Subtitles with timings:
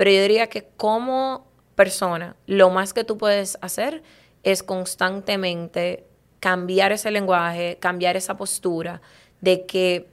[0.00, 4.02] Pero yo diría que como persona, lo más que tú puedes hacer
[4.42, 6.06] es constantemente
[6.40, 9.02] cambiar ese lenguaje, cambiar esa postura
[9.42, 10.08] de que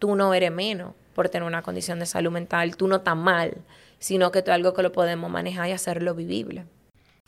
[0.00, 3.58] tú no eres menos por tener una condición de salud mental, tú no estás mal,
[4.00, 6.64] sino que tú es algo que lo podemos manejar y hacerlo vivible.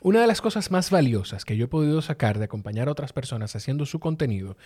[0.00, 3.12] Una de las cosas más valiosas que yo he podido sacar de acompañar a otras
[3.12, 4.57] personas haciendo su contenido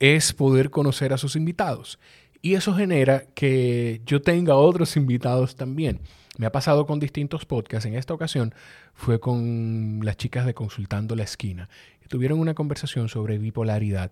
[0.00, 1.98] es poder conocer a sus invitados.
[2.42, 6.02] Y eso genera que yo tenga otros invitados también.
[6.36, 7.86] Me ha pasado con distintos podcasts.
[7.86, 8.54] En esta ocasión
[8.92, 11.68] fue con las chicas de Consultando la Esquina.
[12.08, 14.10] Tuvieron una conversación sobre bipolaridad.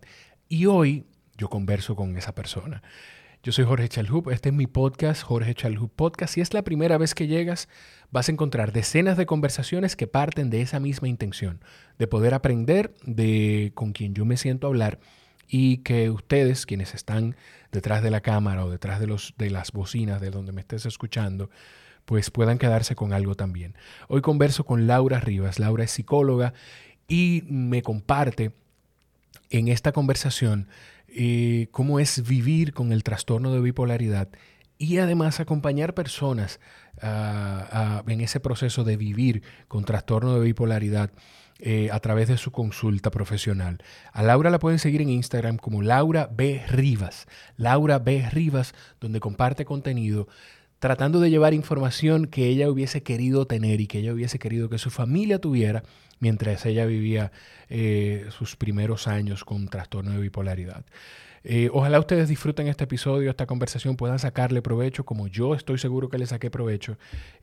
[0.48, 1.04] Y hoy
[1.36, 2.82] yo converso con esa persona.
[3.42, 6.34] Yo soy Jorge Chalhup, este es mi podcast, Jorge Chalhup Podcast.
[6.34, 7.68] Si es la primera vez que llegas,
[8.12, 11.60] vas a encontrar decenas de conversaciones que parten de esa misma intención,
[11.98, 15.00] de poder aprender de con quien yo me siento hablar
[15.48, 17.34] y que ustedes, quienes están
[17.72, 20.86] detrás de la cámara o detrás de, los, de las bocinas de donde me estés
[20.86, 21.50] escuchando,
[22.04, 23.74] pues puedan quedarse con algo también.
[24.08, 25.58] Hoy converso con Laura Rivas.
[25.58, 26.54] Laura es psicóloga
[27.08, 28.52] y me comparte
[29.50, 30.68] en esta conversación
[31.08, 34.28] eh, cómo es vivir con el trastorno de bipolaridad
[34.78, 36.58] y además acompañar personas
[38.06, 41.10] en ese proceso de vivir con trastorno de bipolaridad
[41.64, 43.78] eh, a través de su consulta profesional.
[44.12, 46.64] A Laura la pueden seguir en Instagram como Laura B.
[46.68, 47.28] Rivas.
[47.56, 48.28] Laura B.
[48.30, 50.26] Rivas, donde comparte contenido
[50.82, 54.78] tratando de llevar información que ella hubiese querido tener y que ella hubiese querido que
[54.78, 55.84] su familia tuviera
[56.18, 57.30] mientras ella vivía
[57.68, 60.84] eh, sus primeros años con trastorno de bipolaridad.
[61.44, 66.08] Eh, ojalá ustedes disfruten este episodio, esta conversación, puedan sacarle provecho, como yo estoy seguro
[66.08, 66.98] que le saqué provecho.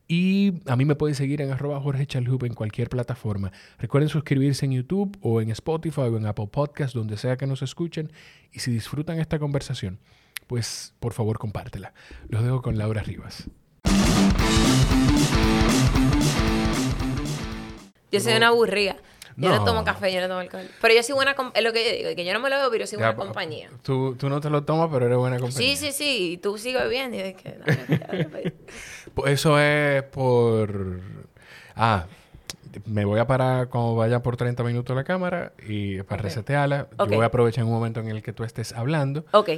[0.05, 3.53] Y a mí me pueden seguir en arroba Jorge en cualquier plataforma.
[3.77, 7.61] Recuerden suscribirse en YouTube o en Spotify o en Apple Podcast, donde sea que nos
[7.61, 8.11] escuchen.
[8.51, 9.97] Y si disfrutan esta conversación,
[10.49, 11.93] pues por favor compártela.
[12.27, 13.43] Los dejo con Laura Rivas.
[18.11, 18.95] Yo soy una aburrida.
[19.37, 19.63] Yo no.
[19.63, 20.67] tomo café, yo no tomo alcohol.
[20.81, 22.71] Pero yo soy buena, es lo que yo digo, que yo no me lo veo,
[22.71, 23.69] pero yo soy buena compañía.
[23.83, 25.75] Tú, tú, no te lo tomas, pero eres buena compañía.
[25.75, 27.15] Sí, sí, sí, y tú sigues bebiendo.
[27.15, 27.51] Y es que,
[29.13, 30.99] pues Eso es por...
[31.75, 32.07] Ah,
[32.85, 36.87] me voy a parar cuando vaya por 30 minutos la cámara y para resetearla.
[36.97, 39.25] Yo voy a aprovechar un momento en el que tú estés hablando.
[39.31, 39.49] Ok.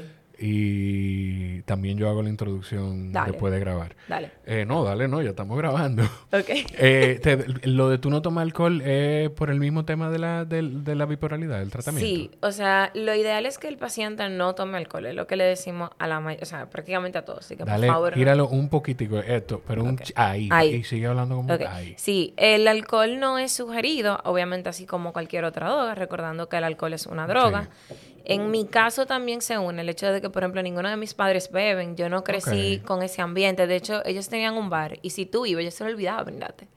[0.43, 3.95] Y también yo hago la introducción después de grabar.
[4.07, 4.31] Dale.
[4.45, 6.03] Eh, no, dale, no, ya estamos grabando.
[6.31, 6.49] Ok.
[6.83, 7.19] Eh,
[7.63, 10.61] lo de tú no tomar alcohol es por el mismo tema de la, de,
[10.95, 12.07] la bipolaridad, del tratamiento.
[12.07, 15.35] Sí, o sea, lo ideal es que el paciente no tome alcohol, es lo que
[15.35, 17.45] le decimos a la mayoría, o sea, prácticamente a todos.
[17.45, 18.13] Así que dale, por favor.
[18.15, 19.99] Gíralo un poquitico, esto, pero un.
[20.15, 20.75] Ahí, ahí.
[20.75, 21.93] Y sigue hablando como ahí.
[21.97, 26.63] Sí, el alcohol no es sugerido, obviamente, así como cualquier otra droga, recordando que el
[26.63, 27.69] alcohol es una droga.
[28.25, 31.13] En mi caso también se une el hecho de que, por ejemplo, ninguno de mis
[31.13, 31.95] padres beben.
[31.95, 33.67] Yo no crecí con ese ambiente.
[33.67, 36.67] De hecho, ellos tenían un bar y si tú ibas, yo se lo olvidaba brindarte.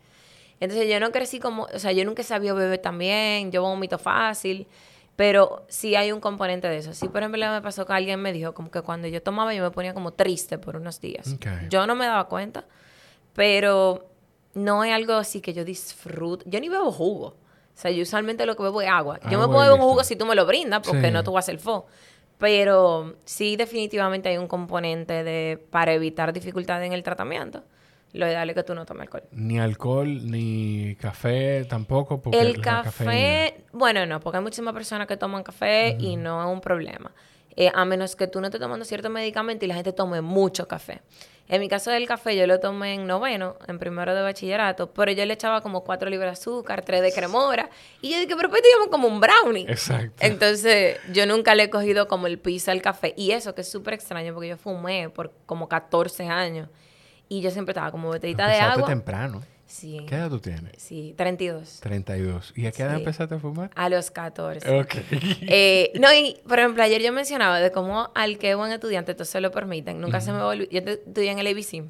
[0.60, 4.66] Entonces yo no crecí como, o sea, yo nunca sabía beber también, yo vomito fácil,
[5.16, 6.94] pero sí hay un componente de eso.
[6.94, 9.62] Sí, por ejemplo, me pasó que alguien me dijo como que cuando yo tomaba yo
[9.62, 11.36] me ponía como triste por unos días.
[11.68, 12.64] Yo no me daba cuenta,
[13.34, 14.08] pero
[14.54, 16.44] no es algo así que yo disfruto.
[16.48, 17.26] Yo ni bebo jugo.
[17.26, 19.18] O sea, yo usualmente lo que bebo es agua.
[19.30, 21.44] Yo me puedo beber un jugo si tú me lo brindas, porque no tú vas
[21.44, 21.86] a hacer fo.
[22.44, 27.64] Pero sí, definitivamente hay un componente de para evitar dificultades en el tratamiento.
[28.12, 29.22] Lo ideal es que tú no tomes alcohol.
[29.32, 32.20] Ni alcohol, ni café tampoco.
[32.20, 36.52] Porque el café, bueno, no, porque hay muchísimas personas que toman café y no es
[36.52, 37.12] un problema.
[37.56, 40.68] Eh, a menos que tú no estés tomando cierto medicamento y la gente tome mucho
[40.68, 41.00] café.
[41.46, 45.12] En mi caso del café, yo lo tomé en noveno, en primero de bachillerato, pero
[45.12, 47.68] yo le echaba como cuatro libras de azúcar, tres de cremora,
[48.00, 49.66] y yo dije, pero pues digamos como un brownie.
[49.68, 50.14] Exacto.
[50.20, 53.12] Entonces, yo nunca le he cogido como el piso al café.
[53.16, 56.68] Y eso que es súper extraño, porque yo fumé por como 14 años,
[57.28, 58.86] y yo siempre estaba como botellita de agua.
[58.86, 59.42] temprano.
[59.74, 60.06] Sí.
[60.08, 60.72] ¿Qué edad tú tienes?
[60.76, 61.80] Sí, 32.
[61.80, 62.52] 32.
[62.54, 63.72] ¿Y a qué edad empezaste a fumar?
[63.74, 64.78] A los 14.
[64.78, 64.94] Ok.
[65.46, 69.24] Eh, no, y por ejemplo, ayer yo mencionaba de cómo al que buen estudiante esto
[69.24, 70.00] se lo permiten.
[70.00, 70.68] Nunca se me volvió.
[70.70, 71.82] Yo estudié en el ABC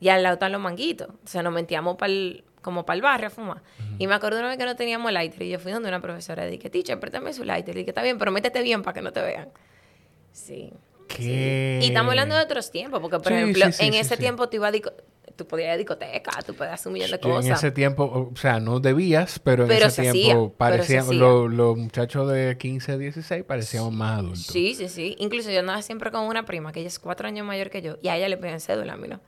[0.00, 1.10] y al lado están los manguitos.
[1.10, 2.12] O sea, nos mentíamos para
[2.60, 3.62] como para el barrio a fumar.
[4.00, 6.44] Y me acuerdo una vez que no teníamos lighter y yo fui donde una profesora
[6.48, 7.76] y dije, teacher, préstame su lighter.
[7.76, 9.48] Y dije, está bien, pero métete bien para que no te vean.
[10.32, 10.72] Sí.
[11.06, 11.78] ¿Qué?
[11.82, 14.92] Y estamos hablando de otros tiempos, porque por ejemplo, en ese tiempo tú ibas a
[15.38, 17.46] tú podías ir a discoteca, tú podías hacer un millón de cosas.
[17.46, 22.58] En ese tiempo, o sea, no debías, pero en ese tiempo parecían, los, muchachos de
[22.58, 24.46] 15, 16 parecían más adultos.
[24.46, 25.14] Sí, sí, sí.
[25.18, 27.98] Incluso yo andaba siempre con una prima, que ella es cuatro años mayor que yo,
[28.02, 29.20] y a ella le pedían cédula, mira.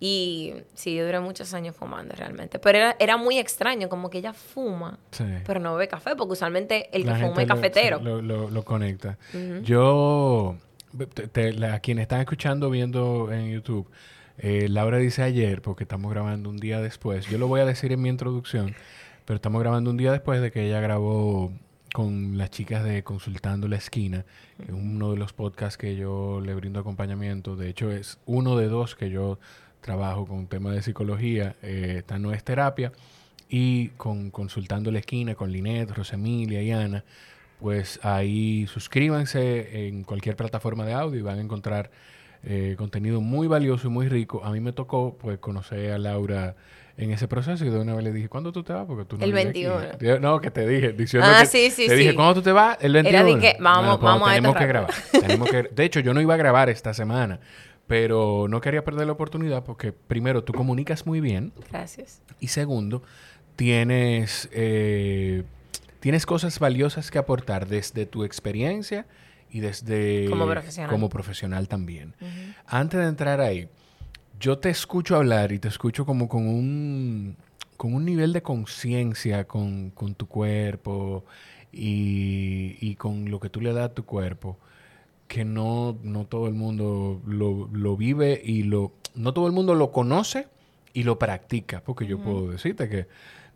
[0.00, 2.58] Y sí, yo duré muchos años fumando realmente.
[2.58, 4.98] Pero era, era muy extraño, como que ella fuma,
[5.46, 8.00] pero no bebe café, porque usualmente el que fuma es cafetero.
[8.00, 9.18] Lo, lo, conecta.
[9.62, 10.56] Yo,
[10.98, 13.90] a quienes están escuchando, viendo en YouTube,
[14.38, 17.26] Eh, Laura dice ayer, porque estamos grabando un día después.
[17.26, 18.74] Yo lo voy a decir en mi introducción,
[19.24, 21.52] pero estamos grabando un día después de que ella grabó
[21.92, 24.26] con las chicas de Consultando la Esquina,
[24.58, 27.56] que es uno de los podcasts que yo le brindo acompañamiento.
[27.56, 29.38] De hecho, es uno de dos que yo
[29.80, 31.56] trabajo con tema de psicología.
[31.62, 32.92] Eh, esta no es terapia.
[33.48, 37.04] Y con Consultando la Esquina, con Linet, Rosemilia y Ana,
[37.60, 41.90] pues ahí suscríbanse en cualquier plataforma de audio y van a encontrar
[42.48, 44.42] eh, contenido muy valioso y muy rico.
[44.44, 46.54] A mí me tocó pues conocer a Laura
[46.96, 48.86] en ese proceso y de una vez le dije, ¿cuándo tú te vas?
[48.86, 49.80] Porque tú no El 21.
[50.20, 52.14] No, que te dije, diciendo Ah, que sí, sí, te dije.
[52.14, 52.78] ¿cuándo tú te vas?
[52.80, 53.18] El 21.
[53.18, 54.90] Era de que, vamos- pues, vamos a tenemos esto que grabar.
[55.12, 57.40] Tenemos que- de hecho, yo no iba a grabar esta semana,
[57.88, 62.22] pero no quería perder la oportunidad porque primero, tú comunicas muy bien Gracias.
[62.40, 63.02] y segundo,
[63.56, 65.42] tienes, eh,
[66.00, 69.06] tienes cosas valiosas que aportar desde tu experiencia
[69.56, 70.28] y desde...
[70.28, 70.90] Como profesional.
[70.90, 72.14] Como profesional también.
[72.66, 73.68] Antes de entrar ahí,
[74.38, 77.36] yo te escucho hablar y te escucho como con un,
[77.78, 81.24] con un nivel de conciencia con, con tu cuerpo
[81.72, 84.58] y, y con lo que tú le das a tu cuerpo
[85.26, 88.92] que no, no todo el mundo lo, lo vive y lo...
[89.14, 90.48] No todo el mundo lo conoce
[90.92, 93.06] y lo practica, porque yo puedo decirte que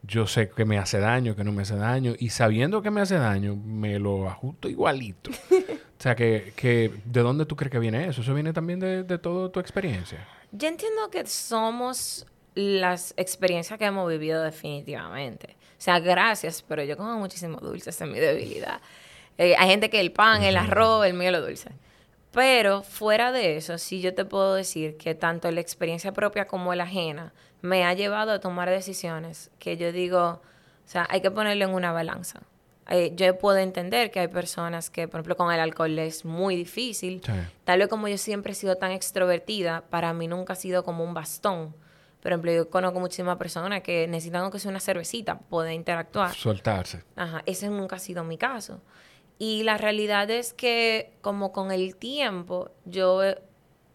[0.02, 3.00] yo sé que me hace daño, que no me hace daño, y sabiendo que me
[3.00, 5.30] hace daño, me lo ajusto igualito.
[5.50, 8.22] o sea, que, que ¿de dónde tú crees que viene eso?
[8.22, 10.26] ¿Eso viene también de, de toda tu experiencia?
[10.52, 15.56] Yo entiendo que somos las experiencias que hemos vivido definitivamente.
[15.78, 18.80] O sea, gracias, pero yo como muchísimo dulce, esa es mi debilidad.
[19.38, 21.70] Eh, hay gente que el pan, el arroz, el mío lo dulce.
[22.32, 26.74] Pero fuera de eso, sí yo te puedo decir que tanto la experiencia propia como
[26.74, 30.40] la ajena me ha llevado a tomar decisiones que yo digo, o
[30.88, 32.42] sea, hay que ponerlo en una balanza.
[32.88, 36.56] Eh, yo puedo entender que hay personas que, por ejemplo, con el alcohol es muy
[36.56, 37.22] difícil.
[37.24, 37.32] Sí.
[37.64, 41.04] Tal vez como yo siempre he sido tan extrovertida, para mí nunca ha sido como
[41.04, 41.74] un bastón.
[42.20, 46.34] Por ejemplo, yo conozco muchísimas personas que necesitan aunque sea una cervecita para poder interactuar.
[46.34, 47.04] Soltarse.
[47.16, 48.80] Ajá, ese nunca ha sido mi caso.
[49.42, 53.38] Y la realidad es que como con el tiempo, yo, eh,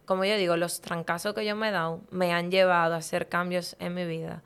[0.06, 3.30] como yo digo, los trancazos que yo me he dado me han llevado a hacer
[3.30, 4.42] cambios en mi vida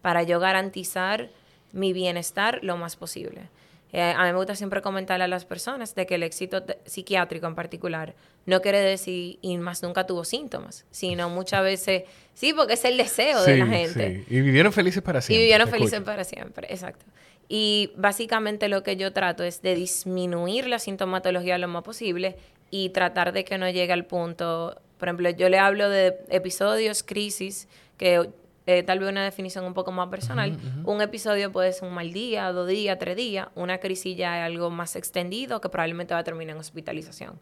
[0.00, 1.28] para yo garantizar
[1.72, 3.50] mi bienestar lo más posible.
[3.92, 7.48] Eh, a mí me gusta siempre comentarle a las personas de que el éxito psiquiátrico
[7.48, 8.14] en particular
[8.46, 12.96] no quiere decir y más nunca tuvo síntomas, sino muchas veces, sí, porque es el
[12.96, 14.24] deseo de la gente.
[14.28, 14.36] sí.
[14.36, 15.36] Y vivieron felices para siempre.
[15.36, 16.06] Y vivieron felices escucho.
[16.06, 17.04] para siempre, exacto.
[17.48, 22.36] Y básicamente lo que yo trato es de disminuir la sintomatología lo más posible
[22.70, 27.02] y tratar de que no llegue al punto, por ejemplo, yo le hablo de episodios,
[27.02, 27.68] crisis,
[27.98, 28.30] que
[28.66, 30.56] eh, tal vez una definición un poco más personal.
[30.84, 33.48] Un episodio puede ser un mal día, dos días, tres días.
[33.54, 37.38] Una crisis ya es algo más extendido que probablemente va a terminar en hospitalización.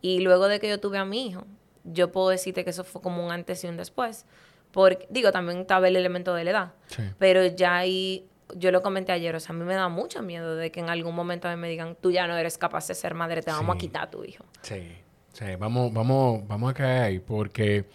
[0.00, 1.44] Y luego de que yo tuve a mi hijo,
[1.84, 4.24] yo puedo decirte que eso fue como un antes y un después.
[4.70, 6.72] Porque, digo, también estaba el elemento de la edad.
[6.86, 7.02] Sí.
[7.18, 10.56] Pero ya ahí, yo lo comenté ayer, o sea, a mí me da mucho miedo
[10.56, 12.94] de que en algún momento a mí me digan, tú ya no eres capaz de
[12.94, 14.44] ser madre, te vamos a quitar a tu hijo.
[14.62, 14.92] Sí,
[15.32, 17.86] sí, vamos, vamos, vamos a caer ahí porque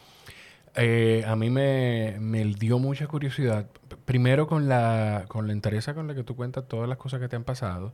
[0.75, 3.68] eh, a mí me, me dio mucha curiosidad.
[4.06, 7.27] Primero con la, con la entereza con la que tú cuentas todas las cosas que
[7.27, 7.94] te han pasado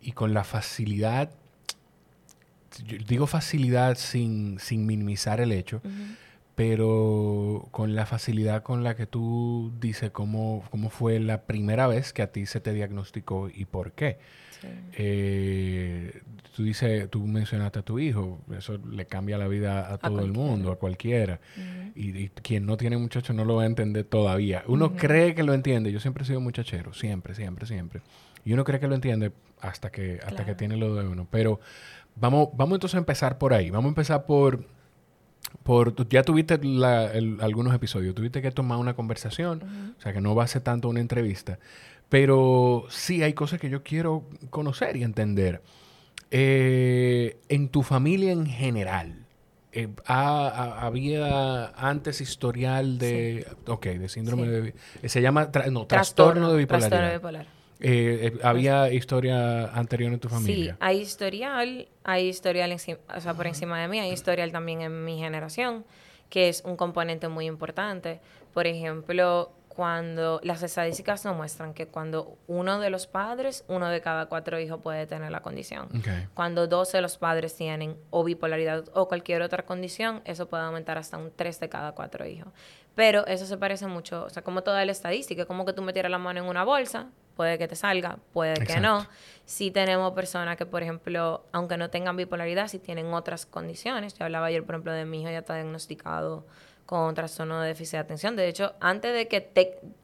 [0.00, 1.30] y con la facilidad,
[2.84, 5.82] yo digo facilidad sin, sin minimizar el hecho,
[6.60, 12.12] pero con la facilidad con la que tú dices cómo, cómo fue la primera vez
[12.12, 14.18] que a ti se te diagnosticó y por qué.
[14.60, 14.68] Sí.
[14.98, 16.20] Eh,
[16.54, 20.32] tú dices, tú mencionaste a tu hijo, eso le cambia la vida a todo el
[20.32, 21.40] mundo, a cualquiera.
[21.94, 24.62] y, y quien no tiene muchacho no lo va a entender todavía.
[24.66, 25.90] Uno cree que lo entiende.
[25.90, 28.02] Yo siempre he sido muchachero, siempre, siempre, siempre.
[28.44, 29.32] Y uno cree que lo entiende
[29.62, 31.26] hasta que, hasta que tiene lo de uno.
[31.30, 31.58] Pero
[32.16, 33.70] vamos, vamos entonces a empezar por ahí.
[33.70, 34.62] Vamos a empezar por
[35.70, 40.20] por ya tuviste la- el- algunos episodios, tuviste que tomar una conversación, o sea que
[40.20, 41.60] no va a ser tanto una entrevista,
[42.08, 45.62] pero sí hay cosas que yo quiero conocer y entender.
[46.32, 49.26] Eh, en tu familia en general,
[49.70, 54.72] eh, ha- ha- ¿había antes historial de, ok, de síndrome Sí.
[55.02, 56.88] de, se llama, tra- no, trastorno, de bipolaridad.
[56.90, 57.59] Trastorno bipolar.
[57.80, 60.76] Eh, eh, ¿Había historia anterior en tu Sí, familia?
[60.80, 65.18] hay historial, hay historial o sea, por encima de mí, hay historial también en mi
[65.18, 65.84] generación,
[66.28, 68.20] que es un componente muy importante.
[68.52, 74.00] Por ejemplo, cuando las estadísticas nos muestran que cuando uno de los padres, uno de
[74.00, 75.88] cada cuatro hijos puede tener la condición.
[76.34, 80.98] Cuando dos de los padres tienen o bipolaridad o cualquier otra condición, eso puede aumentar
[80.98, 82.52] hasta un 3 de cada cuatro hijos.
[82.94, 86.10] Pero eso se parece mucho, o sea, como toda la estadística, como que tú metieras
[86.10, 87.08] la mano en una bolsa,
[87.40, 89.06] puede que te salga, puede que no.
[89.46, 94.12] Si tenemos personas que, por ejemplo, aunque no tengan bipolaridad, si tienen otras condiciones.
[94.12, 96.44] Yo hablaba ayer, por ejemplo, de mi hijo ya está diagnosticado
[96.84, 98.36] con trastorno de déficit de atención.
[98.36, 99.40] De hecho, antes de que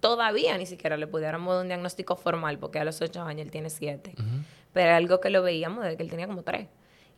[0.01, 3.51] todavía ni siquiera le pudiéramos dar un diagnóstico formal, porque a los 8 años él
[3.51, 4.15] tiene 7,
[4.73, 6.69] pero algo que lo veíamos desde que él tenía como 3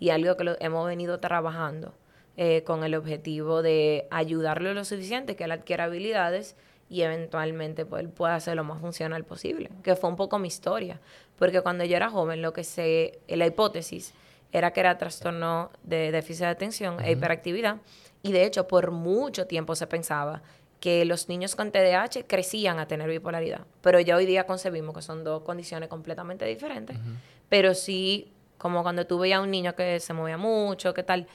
[0.00, 1.94] y algo que lo hemos venido trabajando
[2.36, 6.56] eh, con el objetivo de ayudarlo lo suficiente que él adquiera habilidades
[6.88, 10.48] y eventualmente pues, él pueda hacer lo más funcional posible, que fue un poco mi
[10.48, 11.00] historia,
[11.38, 14.14] porque cuando yo era joven lo que se, la hipótesis
[14.52, 17.76] era que era trastorno de déficit de atención e hiperactividad,
[18.22, 20.42] y de hecho, por mucho tiempo se pensaba
[20.80, 25.02] que los niños con TDAH crecían a tener bipolaridad, pero ya hoy día concebimos que
[25.02, 26.96] son dos condiciones completamente diferentes,
[27.48, 31.26] pero sí, como cuando tú veías a un niño que se movía mucho, qué tal,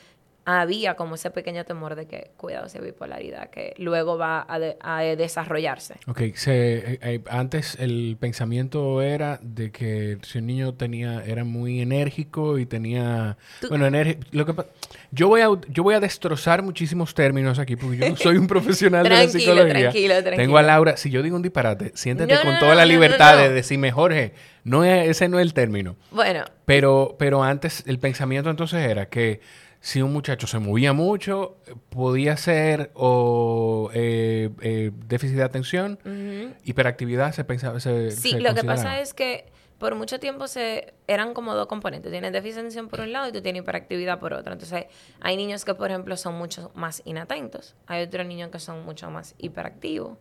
[0.46, 5.96] había como ese pequeño temor de que, cuidado, esa bipolaridad, que luego va a, desarrollarse.
[6.08, 11.44] Ok, se, eh, eh, antes el pensamiento era de que si un niño tenía, era
[11.44, 13.38] muy enérgico y tenía,
[13.70, 13.90] bueno,
[14.32, 14.54] lo que
[15.12, 18.48] yo voy a yo voy a destrozar muchísimos términos aquí porque yo no soy un
[18.54, 19.74] profesional de la psicología.
[19.74, 20.36] Tranquilo, tranquilo.
[20.36, 23.92] Tengo a Laura, si yo digo un disparate, siéntete con toda la libertad de decirme,
[23.92, 24.34] Jorge,
[24.64, 25.96] no es, ese no es el término.
[26.12, 26.46] Bueno.
[26.66, 29.42] Pero, pero antes el pensamiento entonces era que
[29.84, 31.58] si un muchacho se movía mucho,
[31.90, 36.00] podía ser o eh, eh, déficit de atención,
[36.64, 37.82] hiperactividad se pensaba.
[37.82, 42.14] Se, sí, lo que pasa es que por mucho tiempo se eran como dos componentes.
[42.14, 44.54] Tienes déficit de atención por un lado y tú tienes hiperactividad por otro.
[44.54, 44.86] Entonces,
[45.20, 47.76] hay niños que, por ejemplo, son mucho más inatentos.
[47.86, 50.18] Hay otros niños que son mucho más hiperactivos.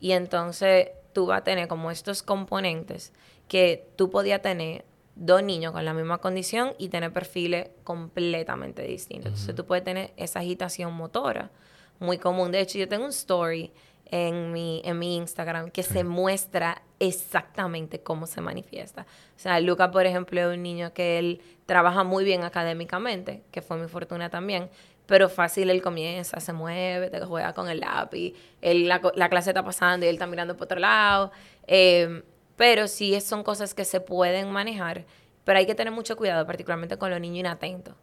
[0.00, 3.14] Y entonces tú vas a tener como estos componentes
[3.48, 4.84] que tú podías tener
[5.18, 9.32] dos niños con la misma condición y tener perfiles completamente distintos.
[9.32, 11.50] Entonces tú puedes tener esa agitación motora
[11.98, 12.52] muy común.
[12.52, 13.72] De hecho, yo tengo un story
[14.06, 19.02] en mi, en mi Instagram que se muestra exactamente cómo se manifiesta.
[19.02, 23.60] O sea, Luca, por ejemplo, es un niño que él trabaja muy bien académicamente, que
[23.60, 24.70] fue mi fortuna también,
[25.06, 29.50] pero fácil él comienza, se mueve, te juega con el lápiz, él, la, la, clase
[29.50, 31.32] está pasando y él está mirando por otro lado.
[31.66, 32.22] Eh,
[32.58, 35.06] pero sí son cosas que se pueden manejar,
[35.44, 37.94] pero hay que tener mucho cuidado, particularmente con los niños inatentos,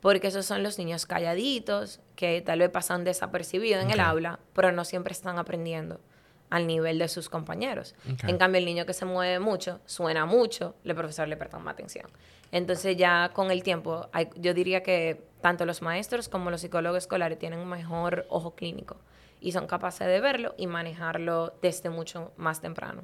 [0.00, 4.70] porque esos son los niños calladitos, que tal vez pasan desapercibidos en el aula, pero
[4.72, 6.00] no siempre están aprendiendo
[6.48, 7.96] al nivel de sus compañeros.
[8.28, 11.74] En cambio, el niño que se mueve mucho, suena mucho, el profesor le presta más
[11.74, 12.06] atención.
[12.52, 17.36] Entonces ya con el tiempo, yo diría que tanto los maestros como los psicólogos escolares
[17.36, 18.96] tienen un mejor ojo clínico
[19.40, 23.02] y son capaces de verlo y manejarlo desde mucho más temprano.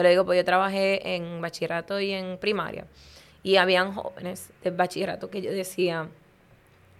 [0.00, 2.86] Te lo digo, pues yo trabajé en bachillerato y en primaria.
[3.42, 6.08] Y habían jóvenes de bachillerato que yo decía,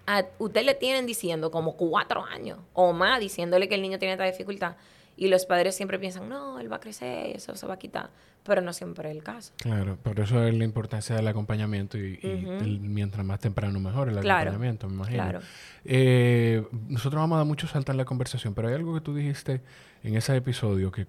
[0.07, 4.13] a usted le tienen diciendo como cuatro años o más, diciéndole que el niño tiene
[4.13, 4.77] esta dificultad.
[5.17, 7.79] Y los padres siempre piensan, no, él va a crecer, y eso se va a
[7.79, 8.11] quitar.
[8.45, 9.55] Pero no siempre es el caso.
[9.57, 12.19] Claro, por eso es la importancia del acompañamiento y,
[12.83, 15.23] mientras más temprano mejor el acompañamiento, me imagino.
[15.23, 15.41] Claro.
[15.87, 19.15] Eh, nosotros vamos a dar mucho salto en la conversación, pero hay algo que tú
[19.15, 19.63] dijiste
[20.03, 21.07] en ese episodio que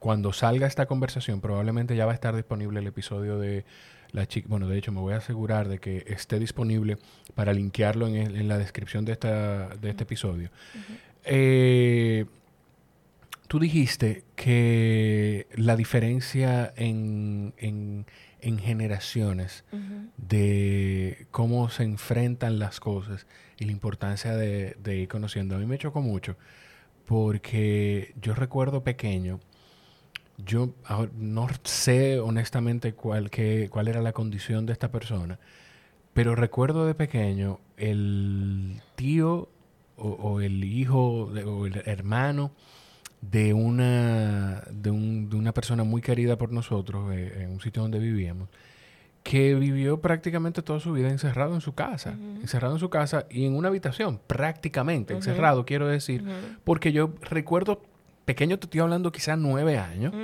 [0.00, 3.66] cuando salga esta conversación, probablemente ya va a estar disponible el episodio de
[4.12, 4.48] la chica.
[4.48, 6.96] Bueno, de hecho, me voy a asegurar de que esté disponible
[7.34, 10.50] para linkearlo en, la descripción de, esta, de este episodio.
[11.24, 12.24] Eh,
[13.46, 18.06] tú dijiste que la diferencia en,
[18.40, 19.64] generaciones
[20.16, 23.26] de cómo se enfrentan las cosas
[23.58, 25.56] y la importancia de, de ir conociendo.
[25.56, 26.38] A mí me chocó mucho
[27.04, 29.40] porque yo recuerdo pequeño
[30.44, 30.70] yo
[31.16, 33.30] no sé honestamente cuál,
[33.70, 35.38] cuál era la condición de esta persona,
[36.12, 39.48] pero recuerdo de pequeño el tío
[39.96, 42.52] o, el hijo o el hermano
[43.20, 48.48] de una, de, una persona muy querida por nosotros eh, en un sitio donde vivíamos,
[49.22, 53.44] que vivió prácticamente toda su vida encerrado en su casa, encerrado en su casa y
[53.44, 56.24] en una habitación, prácticamente encerrado, quiero decir,
[56.64, 57.82] porque yo recuerdo
[58.30, 60.14] pequeño, te estoy hablando quizás nueve años,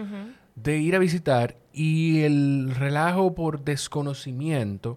[0.54, 4.96] de ir a visitar y el relajo por desconocimiento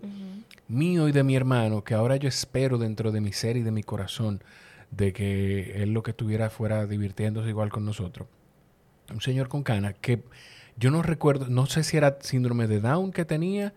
[0.68, 3.72] mío y de mi hermano, que ahora yo espero dentro de mi ser y de
[3.72, 4.44] mi corazón,
[4.92, 8.28] de que él lo que estuviera fuera divirtiéndose igual con nosotros.
[9.12, 10.22] Un señor con cana que
[10.78, 13.74] yo no recuerdo, no sé si era síndrome de Down que tenía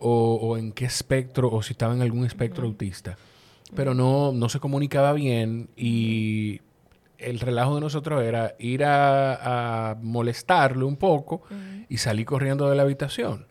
[0.00, 3.16] o, en qué espectro, o si estaba en algún espectro autista,
[3.76, 6.60] pero no, no se comunicaba bien y
[7.18, 11.42] el relajo de nosotros era ir a, molestarle un poco
[11.88, 13.46] y salir corriendo de la habitación.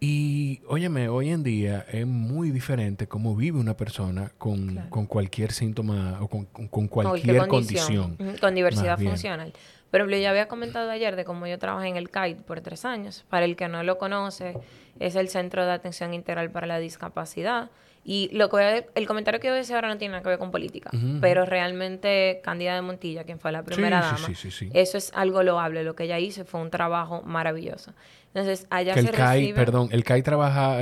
[0.00, 4.76] Y óyeme, hoy en día es muy diferente cómo vive una persona con,
[5.08, 6.44] cualquier síntoma o con,
[6.88, 8.18] cualquier, condición.
[8.38, 9.54] Con diversidad funcional.
[9.90, 12.84] Por ejemplo, ya había comentado ayer de cómo yo trabajé en el CAIT por tres
[12.84, 13.24] años.
[13.30, 14.58] Para el que no lo conoce,
[14.98, 17.70] es el Centro de Atención Integral para la Discapacidad
[18.06, 20.38] Y lo que el comentario que voy a decir ahora no tiene nada que ver
[20.38, 20.90] con política,
[21.22, 24.28] pero realmente Candida de Montilla, quien fue la primera dama,
[24.74, 25.82] eso es algo loable.
[25.84, 27.94] Lo que ella hizo fue un trabajo maravilloso.
[28.34, 30.80] Entonces, allá se el CAI, perdón, el CAI trabaja,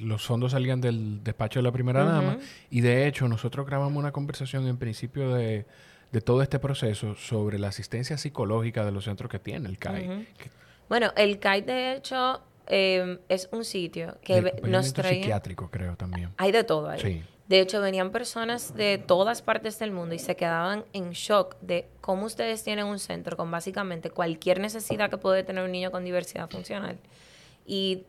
[0.00, 2.38] los fondos salían del despacho de la primera dama
[2.70, 5.66] y de hecho nosotros grabamos una conversación en principio de,
[6.24, 10.26] todo este proceso sobre la asistencia psicológica de los centros que tiene el CAI.
[10.88, 12.42] Bueno, el CAI de hecho
[12.72, 15.14] Em, es un sitio que nos trae...
[15.14, 16.30] psiquiátrico, creo, también.
[16.36, 17.24] Hay de todo ahí.
[17.48, 21.88] De hecho, venían personas de todas partes del mundo y se quedaban en shock de
[22.00, 26.04] cómo ustedes tienen un centro con básicamente cualquier necesidad que puede tener un niño con
[26.04, 26.96] diversidad funcional.
[27.66, 28.04] Y,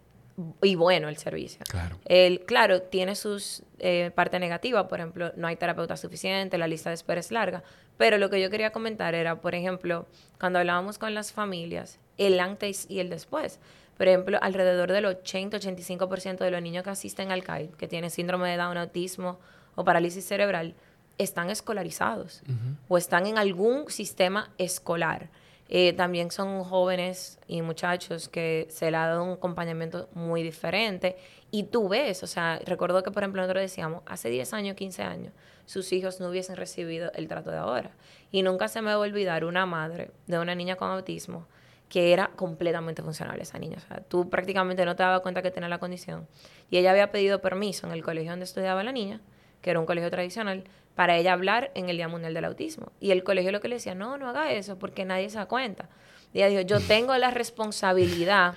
[0.62, 1.62] y bueno el servicio.
[1.68, 1.98] Claro.
[2.06, 6.91] El, claro, tiene sus eh, parte negativa, por ejemplo, no hay terapeuta suficiente, la lista
[6.91, 7.63] de espera es larga.
[7.98, 10.06] Pero lo que yo quería comentar era, por ejemplo,
[10.39, 13.60] cuando hablábamos con las familias, el antes y el después.
[14.01, 18.50] Por ejemplo, alrededor del 80-85% de los niños que asisten al CAI, que tienen síndrome
[18.50, 19.38] de Down, autismo
[19.75, 20.74] o parálisis cerebral,
[21.20, 22.41] están escolarizados
[22.88, 25.29] o están en algún sistema escolar.
[25.70, 31.15] Eh, también son jóvenes y muchachos que se le ha dado un acompañamiento muy diferente.
[31.51, 35.03] Y tú ves, o sea, recuerdo que, por ejemplo, nosotros decíamos, hace 10 años, 15
[35.03, 35.34] años,
[35.67, 37.91] sus hijos no hubiesen recibido el trato de ahora.
[38.31, 41.46] Y nunca se me va a olvidar una madre de una niña con autismo
[41.91, 43.75] que era completamente funcional esa niña.
[43.77, 46.25] O sea, tú prácticamente no te dabas cuenta que tenía la condición.
[46.69, 49.19] Y ella había pedido permiso en el colegio donde estudiaba la niña,
[49.62, 50.63] que era un colegio tradicional,
[50.95, 52.93] para ella hablar en el Día Mundial del Autismo.
[53.01, 55.48] Y el colegio lo que le decía, no, no haga eso, porque nadie se da
[55.48, 55.89] cuenta.
[56.33, 58.55] Y ella dijo, yo tengo la responsabilidad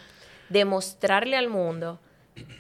[0.49, 1.99] de mostrarle al mundo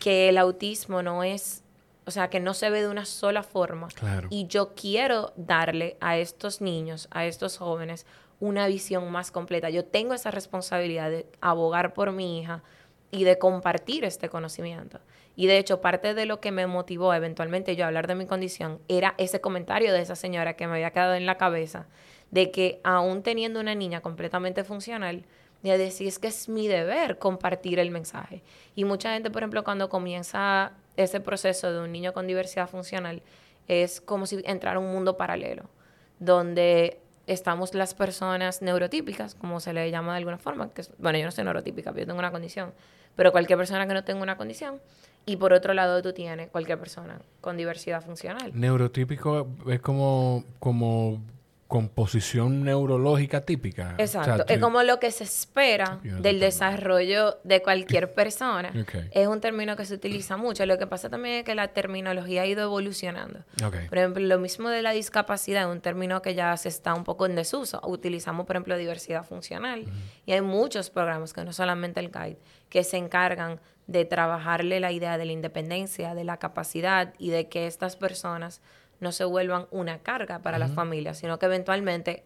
[0.00, 1.62] que el autismo no es,
[2.04, 3.86] o sea, que no se ve de una sola forma.
[4.28, 8.06] Y yo quiero darle a estos niños, a estos jóvenes,
[8.40, 9.70] una visión más completa.
[9.70, 12.62] Yo tengo esa responsabilidad de abogar por mi hija
[13.10, 15.00] y de compartir este conocimiento.
[15.36, 18.26] Y de hecho, parte de lo que me motivó eventualmente yo a hablar de mi
[18.26, 21.86] condición era ese comentario de esa señora que me había quedado en la cabeza,
[22.30, 25.24] de que aún teniendo una niña completamente funcional,
[25.62, 28.42] de decir es que es mi deber compartir el mensaje.
[28.74, 33.22] Y mucha gente, por ejemplo, cuando comienza ese proceso de un niño con diversidad funcional,
[33.66, 35.70] es como si entrara a un mundo paralelo,
[36.18, 41.24] donde estamos las personas neurotípicas, como se le llama de alguna forma, que bueno, yo
[41.24, 42.72] no soy neurotípica, yo tengo una condición,
[43.16, 44.80] pero cualquier persona que no tenga una condición,
[45.26, 48.52] y por otro lado tú tienes cualquier persona con diversidad funcional.
[48.54, 51.20] Neurotípico es como, como
[51.68, 53.94] composición neurológica típica.
[53.98, 54.44] Exacto.
[54.48, 58.72] es como lo que se espera del desarrollo de cualquier persona.
[59.10, 60.66] Es un término que se utiliza mucho.
[60.66, 63.40] Lo que pasa también es que la terminología ha ido evolucionando.
[63.88, 67.04] Por ejemplo, lo mismo de la discapacidad es un término que ya se está un
[67.04, 67.80] poco en desuso.
[67.84, 69.84] Utilizamos, por ejemplo, diversidad funcional.
[70.26, 74.92] Y hay muchos programas, que no solamente el GUIDE, que se encargan de trabajarle la
[74.92, 78.60] idea de la independencia, de la capacidad y de que estas personas
[79.00, 82.24] no se vuelvan una carga para las familias, sino que eventualmente,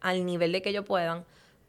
[0.00, 1.24] al nivel de que ellos puedan,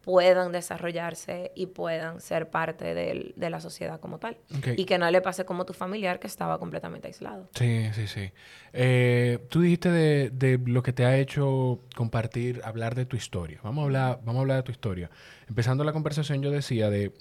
[0.08, 4.38] puedan desarrollarse y puedan ser parte de la sociedad como tal.
[4.74, 7.46] Y que no le pase como tu familiar que estaba completamente aislado.
[7.54, 8.30] Sí, sí, sí.
[8.72, 13.60] Eh, tú dijiste de, lo que te ha hecho compartir, hablar de tu historia.
[13.62, 15.10] Vamos a hablar, vamos a hablar de tu historia.
[15.46, 17.12] Empezando la conversación yo decía de,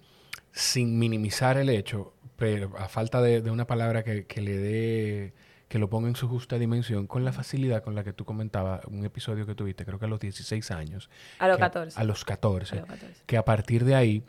[0.54, 5.34] sin minimizar el hecho, pero a falta de, una palabra que, que le dé
[5.68, 8.86] que lo ponga en su justa dimensión con la facilidad con la que tú comentabas
[8.86, 11.10] un episodio que tuviste, creo que a los 16 años.
[11.40, 12.00] A los 14.
[12.00, 12.84] A, los 14.
[13.26, 14.24] Que a partir de ahí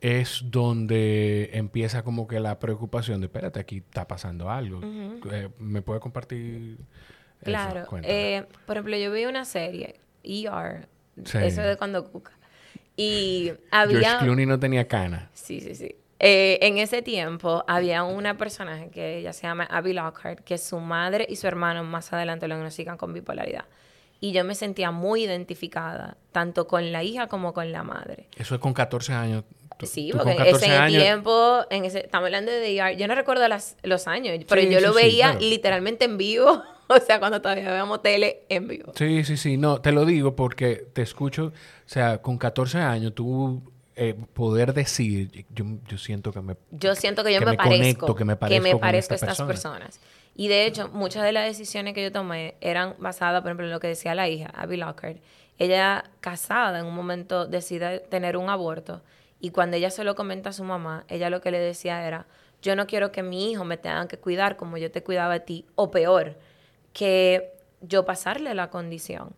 [0.00, 4.80] es donde empieza como que la preocupación de, espérate, aquí está pasando algo.
[5.30, 6.78] Eh, ¿Me puede compartir?
[7.44, 7.86] Claro.
[8.02, 12.32] Eh, por ejemplo, yo vi una serie, ER, eso de cuando Cuca.
[12.96, 14.00] Y había...
[14.00, 15.30] George Clooney no tenía cana.
[15.32, 15.94] Sí, sí, sí.
[16.22, 20.78] Eh, en ese tiempo había una personaje que ella se llama Abby Lockhart, que su
[20.78, 23.64] madre y su hermano más adelante lo diagnostican con bipolaridad.
[24.20, 28.28] Y yo me sentía muy identificada, tanto con la hija como con la madre.
[28.36, 29.44] Eso es con 14 años.
[29.84, 33.78] sí, porque en ese tiempo, en ese, estamos hablando de DR, yo no recuerdo las,
[33.82, 38.42] los años, pero yo lo veía literalmente en vivo, o sea, cuando todavía veíamos tele
[38.50, 38.92] en vivo.
[38.94, 43.14] Sí, sí, sí, no, te lo digo porque te escucho, o sea, con 14 años
[43.14, 43.69] tú
[44.02, 46.56] eh, poder decir, yo, yo, siento que me...
[46.70, 50.00] Yo siento que yo me, parezco, que me parezco, a estas personas.
[50.34, 53.72] Y de hecho, muchas de las decisiones que yo tomé eran basadas, por ejemplo, en
[53.72, 55.18] lo que decía la hija, Abby Lockhart.
[55.58, 59.02] Ella, casada, en un momento decide tener un aborto.
[59.38, 62.26] Y cuando ella se lo comenta a su mamá, ella lo que le decía era,
[62.62, 65.40] yo no quiero que mi hijo me tenga que cuidar como yo te cuidaba a
[65.40, 66.38] ti, o peor,
[66.94, 69.34] que yo pasarle la condición.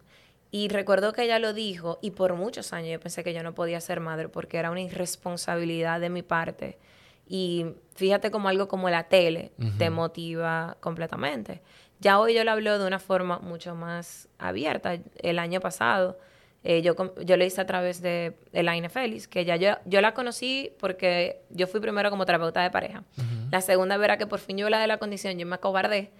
[0.54, 3.54] Y recuerdo que ella lo dijo y por muchos años yo pensé que yo no
[3.54, 6.78] podía ser madre porque era una irresponsabilidad de mi parte
[7.26, 11.62] Y fíjate como algo como la tele te motiva completamente.
[12.00, 14.98] Ya hoy yo lo hablo de una forma mucho más abierta.
[15.16, 16.18] El año pasado
[16.64, 20.12] eh, yo, yo lo hice a través de Elaine Félix, que ya yo, yo la
[20.12, 23.04] conocí porque yo fui primero como terapeuta de pareja.
[23.50, 26.10] La segunda vez era que por fin yo la de la condición, yo me acobardé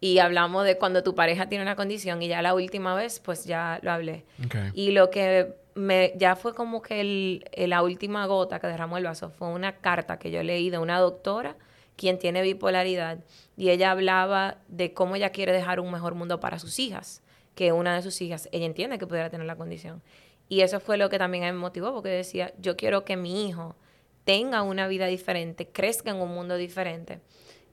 [0.00, 3.44] y hablamos de cuando tu pareja tiene una condición y ya la última vez pues
[3.44, 4.24] ya lo hablé.
[4.74, 9.04] Y lo que me, ya fue como que el, la última gota que derramó el
[9.04, 11.56] vaso fue una carta que yo leí de una doctora
[11.96, 13.18] quien tiene bipolaridad
[13.56, 17.22] y ella hablaba de cómo ella quiere dejar un mejor mundo para sus hijas,
[17.56, 20.00] que una de sus hijas, ella entiende que pudiera tener la condición.
[20.48, 23.74] Y eso fue lo que también me motivó porque decía, yo quiero que mi hijo
[24.22, 27.20] tenga una vida diferente, crezca en un mundo diferente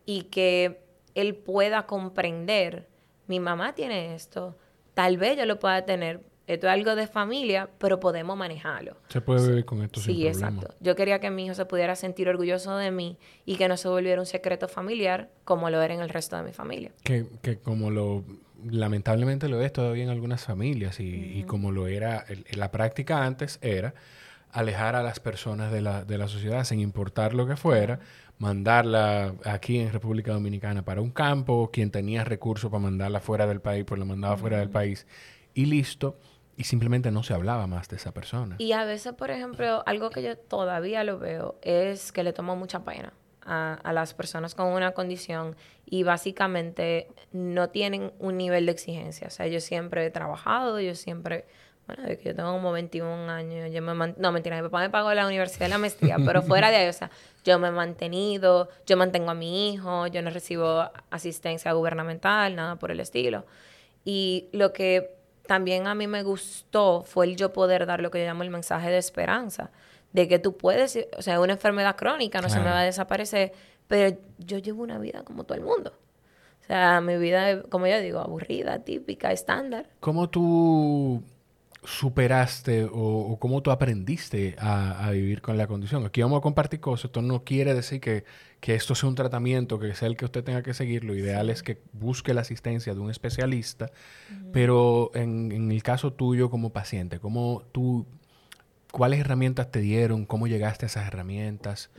[0.06, 0.85] y que
[1.16, 2.88] él pueda comprender,
[3.28, 4.56] mi mamá tiene esto,
[4.94, 8.98] tal vez yo lo pueda tener, esto es algo de familia, pero podemos manejarlo.
[9.08, 10.76] Se puede vivir con esto sí, exacto.
[10.80, 13.88] Yo quería que mi hijo se pudiera sentir orgulloso de mí y que no se
[13.88, 16.92] volviera un secreto familiar como lo era en el resto de mi familia.
[17.04, 18.24] Que, que como lo
[18.70, 23.94] lamentablemente lo es todavía en algunas familias y, como lo era la práctica antes era
[24.52, 28.00] alejar a las personas de la, de la sociedad sin importar lo que fuera
[28.38, 33.62] mandarla aquí en República Dominicana para un campo, quien tenía recursos para mandarla fuera del
[33.62, 35.08] país, pues la mandaba fuera del país
[35.54, 36.18] y listo.
[36.58, 38.56] Y simplemente no se hablaba más de esa persona.
[38.60, 42.56] Y a veces, por ejemplo, algo que yo todavía lo veo es que le tomo
[42.56, 48.68] mucha pena a, a las personas con una condición y básicamente no tienen un nivel
[48.68, 49.28] de exigencia.
[49.28, 51.46] O sea, yo siempre he trabajado, yo siempre
[51.88, 54.90] bueno, de que yo tengo como 21 años, yo me no, mentira, mi papá me
[54.90, 57.12] pagó la universidad de la maestría, pero fuera de ahí, o sea,
[57.46, 62.76] yo me he mantenido, yo mantengo a mi hijo, yo no recibo asistencia gubernamental, nada
[62.76, 63.46] por el estilo.
[64.04, 68.20] Y lo que también a mí me gustó fue el yo poder dar lo que
[68.20, 69.72] yo llamo el mensaje de esperanza,
[70.12, 73.54] de que tú puedes, o sea, una enfermedad crónica no se me va a desaparecer,
[73.88, 75.94] pero yo llevo una vida como todo el mundo.
[76.62, 79.88] O sea, mi vida, como yo digo, aburrida, típica, estándar.
[80.00, 81.22] ¿Cómo tú
[81.86, 86.06] superaste o, cómo tú aprendiste a, vivir con la condición.
[86.06, 87.06] Aquí vamos a compartir cosas.
[87.06, 88.24] Esto no quiere decir que,
[88.62, 91.04] esto sea un tratamiento, que sea el que usted tenga que seguir.
[91.04, 93.92] Lo ideal es que busque la asistencia de un especialista.
[94.52, 98.06] Pero en, el caso tuyo como paciente, ¿cómo tú,
[98.92, 100.26] ¿cuáles herramientas te dieron?
[100.26, 101.90] ¿Cómo llegaste a esas herramientas?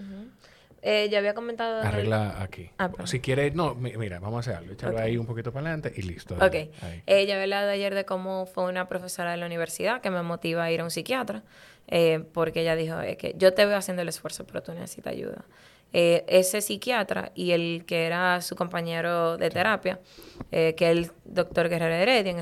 [0.89, 1.83] Eh, ya había comentado...
[1.83, 2.71] Arregla aquí.
[2.79, 3.57] Ah, si quieres...
[3.57, 4.73] No, mira, vamos a hacer algo.
[4.73, 6.37] Echarlo ahí un poquito para adelante y listo.
[6.37, 6.55] Ok.
[6.55, 10.23] Eh, ya había hablado ayer de cómo fue una profesora de la universidad que me
[10.23, 11.43] motiva a ir a un psiquiatra.
[11.89, 15.45] Eh, porque ella dijo, que yo te veo haciendo el esfuerzo, pero tú necesitas ayuda.
[15.93, 19.99] Ese psiquiatra y el que era su compañero de terapia,
[20.51, 22.39] que es el doctor Guerrero Heredia, en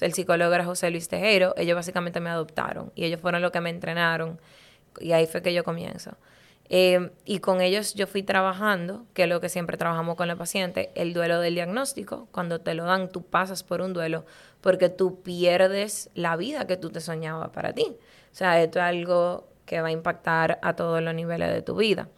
[0.00, 3.60] el psicólogo era José Luis Tejero, ellos básicamente me adoptaron y ellos fueron los que
[3.60, 4.40] me entrenaron
[5.00, 6.12] y ahí fue que yo comienzo.
[6.74, 10.38] Eh, y con ellos yo fui trabajando, que es lo que siempre trabajamos con el
[10.38, 12.28] paciente, el duelo del diagnóstico.
[12.32, 14.24] Cuando te lo dan, tú pasas por un duelo
[14.62, 17.98] porque tú pierdes la vida que tú te soñabas para ti.
[18.32, 21.76] O sea, esto es algo que va a impactar a todos los niveles de tu
[21.76, 22.08] vida.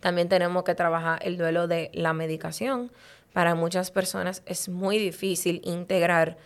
[0.00, 2.90] También tenemos que trabajar el duelo de la medicación.
[3.34, 6.38] Para muchas personas es muy difícil integrar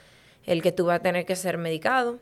[0.44, 2.18] el que tú vas a tener que ser medicado,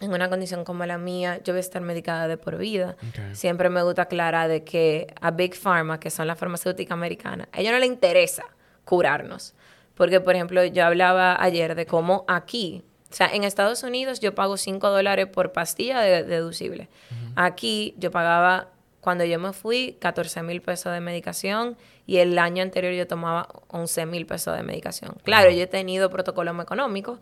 [0.00, 2.96] en una condición como la mía, yo voy a estar medicada de por vida.
[3.32, 7.60] Siempre me gusta aclarar de que a Big Pharma, que son las farmacéuticas americanas, a
[7.60, 8.44] ellos no les interesa
[8.84, 9.54] curarnos.
[9.94, 14.34] Porque, por ejemplo, yo hablaba ayer de cómo aquí, o sea, en Estados Unidos yo
[14.34, 16.88] pago 5 dólares por pastilla de, deducible.
[17.36, 18.68] Aquí yo pagaba,
[19.00, 23.48] cuando yo me fui, 14 mil pesos de medicación y el año anterior yo tomaba
[23.68, 25.16] 11 mil pesos de medicación.
[25.24, 27.18] Claro, yo he tenido protocolos económicos,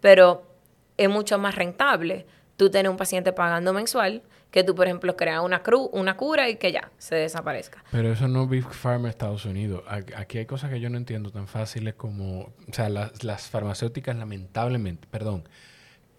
[0.00, 0.55] pero
[0.96, 5.42] es mucho más rentable tú tener un paciente pagando mensual que tú, por ejemplo, creas
[5.42, 7.84] una, cru una cura y que ya se desaparezca.
[7.90, 9.82] Pero eso no es Big Pharma Estados Unidos.
[9.88, 15.06] Aquí hay cosas que yo no entiendo tan fáciles como, o sea, las, farmacéuticas lamentablemente,
[15.10, 15.46] perdón,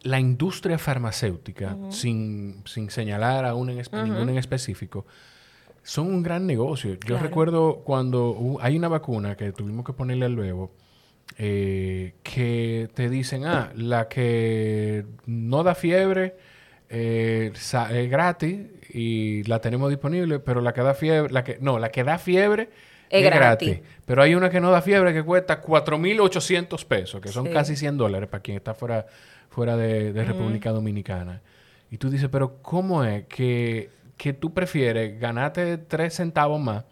[0.04, 5.06] la industria farmacéutica, sin, señalar a una en ninguna en específico,
[5.82, 6.98] son un gran negocio.
[7.08, 10.72] Yo recuerdo cuando hay una vacuna que tuvimos que ponerle al huevo,
[11.38, 16.36] eh, que te dicen, ah, la que no da fiebre
[16.90, 18.60] eh, es gratis
[18.90, 22.18] y la tenemos disponible, pero la que da fiebre, la que, no, la que da
[22.18, 22.70] fiebre
[23.10, 23.82] es, gratis.
[24.06, 27.98] Pero hay una que no da fiebre que cuesta 4.800 pesos, que son casi 100
[27.98, 29.06] dólares para quien está fuera,
[29.50, 31.42] fuera de, República Dominicana.
[31.92, 36.84] Y tú dices, pero ¿cómo es que, que tú prefieres ganarte 3 centavos más?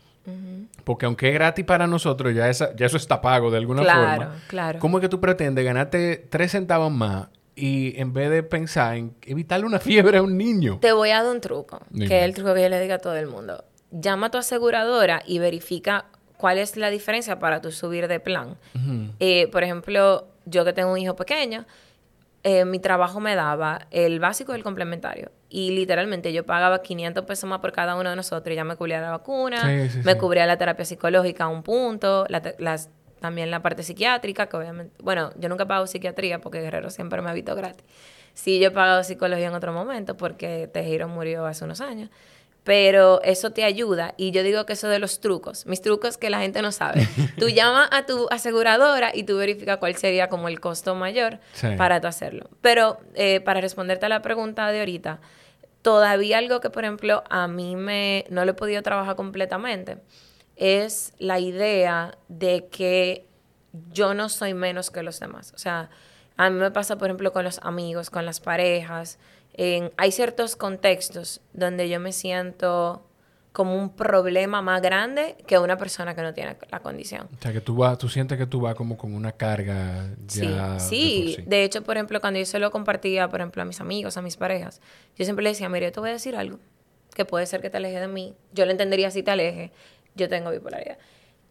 [0.83, 4.15] Porque aunque es gratis para nosotros, ya, ya eso está pago de alguna forma.
[4.15, 4.79] Claro, claro.
[4.79, 9.15] ¿Cómo es que tú pretendes ganarte tres centavos más y en vez de pensar en
[9.25, 10.79] evitarle una fiebre a un niño?
[10.81, 12.99] Te voy a dar un truco, que es el truco que yo le digo a
[12.99, 13.63] todo el mundo.
[13.91, 16.05] llama a tu aseguradora y verifica
[16.37, 18.57] cuál es la diferencia para tu subir de plan.
[19.19, 21.65] Eh, por ejemplo, yo que tengo un hijo pequeño,
[22.47, 25.31] eh, mi trabajo me daba el básico y el complementario.
[25.49, 28.75] Y literalmente yo pagaba 500 pesos más por cada uno de nosotros y ya me
[28.75, 29.63] cubría la vacuna,
[30.03, 34.95] me cubría la terapia psicológica a un punto, las, también la parte psiquiátrica, que obviamente,
[35.01, 37.83] bueno, yo nunca pago psiquiatría porque Guerrero siempre me ha visto gratis.
[38.35, 42.11] Sí, yo he pagado psicología en otro momento porque Tejiro murió hace unos años
[42.65, 44.15] pero eso te ayuda.
[44.17, 47.07] Y yo digo que eso de los trucos, mis trucos que la gente no sabe.
[47.37, 51.39] tú llamas a tu aseguradora y tú verificas cuál sería como el costo mayor
[51.77, 52.49] para tú hacerlo.
[52.61, 55.21] Pero eh, para responderte a la pregunta de ahorita,
[55.83, 59.99] todavía algo que, por ejemplo, a mí me, no lo he podido trabajar completamente,
[60.55, 63.27] es la idea de que
[63.91, 65.53] yo no soy menos que los demás.
[65.53, 65.91] O sea,
[66.35, 69.19] a mí me pasa, por ejemplo, con los amigos, con las parejas,
[69.97, 73.05] hay ciertos contextos donde yo me siento
[73.55, 77.29] como un problema más grande que una persona que no tiene la condición.
[77.39, 80.77] O sea, que tú vas, tú sientes que tú vas como con una carga ya.
[80.77, 81.43] Sí, sí.
[81.47, 84.21] De, hecho, por ejemplo, cuando yo se lo compartía, por ejemplo, a mis amigos, a
[84.21, 84.81] mis parejas,
[85.15, 86.59] yo siempre le decía, mire, yo te voy a decir algo
[87.15, 88.35] que puede ser que te aleje de mí.
[88.51, 89.71] Yo lo entendería si te aleje.
[90.15, 90.97] Yo tengo bipolaridad.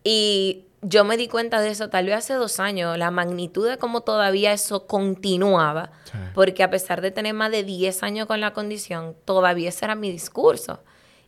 [0.05, 3.79] Y yo me di cuenta de eso tal vez hace dos años, la magnitud de
[3.79, 5.93] cómo todavía eso continuaba,
[6.35, 9.95] porque a pesar de tener más de 10 años con la condición, todavía ese era
[9.95, 10.83] mi discurso.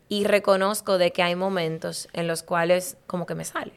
[0.08, 3.72] Y reconozco de que hay momentos en los cuales como que me sale.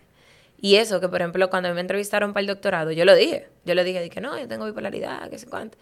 [0.61, 3.47] Y eso, que por ejemplo, cuando me entrevistaron para el doctorado, yo lo dije.
[3.65, 5.77] Yo lo dije, dije, no, yo tengo bipolaridad, qué sé cuánto.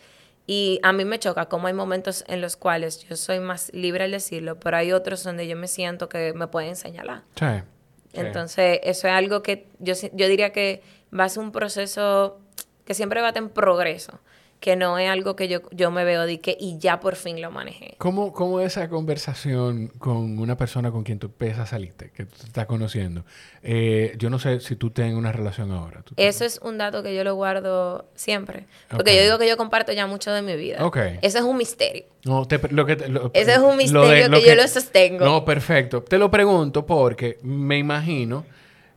[0.45, 4.05] Y a mí me choca cómo hay momentos en los cuales yo soy más libre
[4.05, 7.23] al decirlo, pero hay otros donde yo me siento que me pueden señalar.
[7.36, 7.63] Sí.
[8.13, 10.81] Entonces, eso es algo que yo, yo diría que
[11.17, 12.39] va a ser un proceso
[12.85, 14.19] que siempre va a tener progreso
[14.59, 17.41] que no es algo que yo, yo me veo de que y ya por fin
[17.41, 17.95] lo manejé.
[17.99, 22.65] ¿Cómo, ¿Cómo esa conversación con una persona con quien tú empiezas saliste, que tú estás
[22.65, 23.23] conociendo?
[23.61, 26.03] Eh, yo no sé si tú tienes una relación ahora.
[26.15, 28.65] Eso es un dato que yo lo guardo siempre.
[28.89, 30.83] Porque yo digo que yo comparto ya mucho de mi vida.
[30.83, 31.19] Okay.
[31.21, 32.05] Eso es un misterio.
[32.25, 32.93] No, lo que
[33.33, 35.23] Ese es un misterio que, yo lo sostengo.
[35.23, 36.01] No, perfecto.
[36.01, 38.45] Te lo pregunto porque me imagino...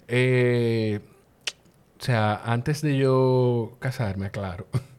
[0.08, 1.00] Eh,
[2.00, 4.66] o sea, antes de yo casarme, claro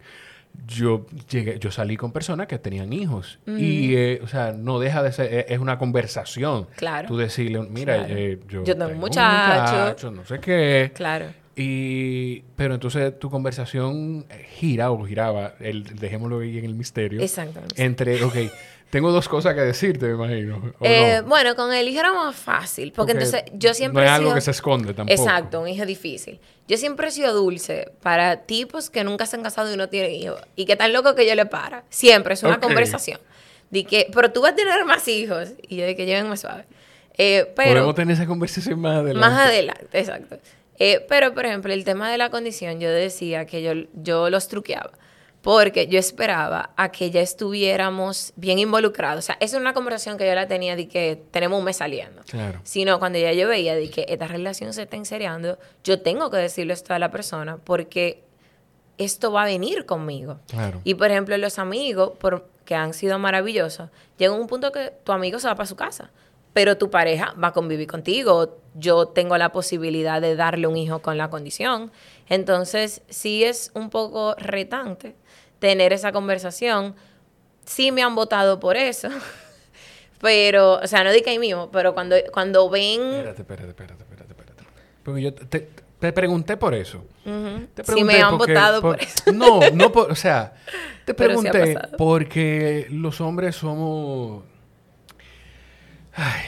[0.75, 3.39] yo llegué, yo salí con personas que tenían hijos.
[3.45, 6.67] Y, eh, o sea, no deja de ser, es una conversación.
[6.75, 7.07] Claro.
[7.07, 10.11] Tú decirle, mira, eh, yo, yo, tengo un muchacho.
[10.11, 10.91] no sé qué.
[10.93, 11.27] Claro.
[11.55, 17.21] Y, pero entonces tu conversación gira o giraba, el, dejémoslo ahí en el misterio.
[17.21, 17.83] Exactamente.
[17.83, 18.35] Entre, ok,
[18.91, 20.73] tengo dos cosas que decirte, me imagino.
[20.81, 24.03] Eh, bueno, con el hijo era más fácil, porque entonces yo siempre...
[24.03, 25.19] No es algo que se esconde tampoco.
[25.19, 26.41] Exacto, un hijo difícil.
[26.67, 30.11] Yo siempre he sido dulce para tipos que nunca se han casado y no tienen
[30.11, 30.41] hijos.
[30.57, 31.85] Y que tan loco que yo le para.
[31.89, 33.19] Siempre, es una conversación.
[33.69, 35.53] De que, pero tú vas a tener más hijos.
[35.69, 36.65] Y yo de que llévenme suave.
[37.17, 39.19] Eh, pero, Podemos tener esa conversación más adelante.
[39.19, 40.37] Más adelante, exacto.
[40.79, 44.49] Eh, pero, por ejemplo, el tema de la condición, yo decía que yo, yo los
[44.49, 44.91] truqueaba
[45.41, 49.25] porque yo esperaba a que ya estuviéramos bien involucrados.
[49.25, 51.77] O sea, esa es una conversación que yo la tenía de que tenemos un mes
[51.77, 52.21] saliendo.
[52.29, 52.59] Claro.
[52.63, 56.37] Sino cuando ya yo veía de que esta relación se está enseriando, yo tengo que
[56.37, 58.23] decirle esto a la persona porque
[58.97, 60.39] esto va a venir conmigo.
[60.47, 60.81] Claro.
[60.83, 65.11] Y por ejemplo, los amigos, por, que han sido maravillosos, llega un punto que tu
[65.11, 66.11] amigo se va para su casa,
[66.53, 68.59] pero tu pareja va a convivir contigo.
[68.75, 71.91] Yo tengo la posibilidad de darle un hijo con la condición.
[72.29, 75.15] Entonces, sí es un poco retante
[75.59, 76.95] tener esa conversación.
[77.65, 79.09] Sí me han votado por eso.
[80.21, 83.01] pero, o sea, no di que ahí mismo, pero cuando, cuando ven...
[83.01, 84.63] Espérate, espérate, espérate, espérate, espérate.
[85.03, 87.05] Porque yo te, te pregunté por eso.
[87.83, 89.23] sí me han votado por, eso.
[89.33, 90.53] No, no por, o sea,
[91.05, 94.43] te pregunté porque los hombres somos...
[96.13, 96.41] Ay,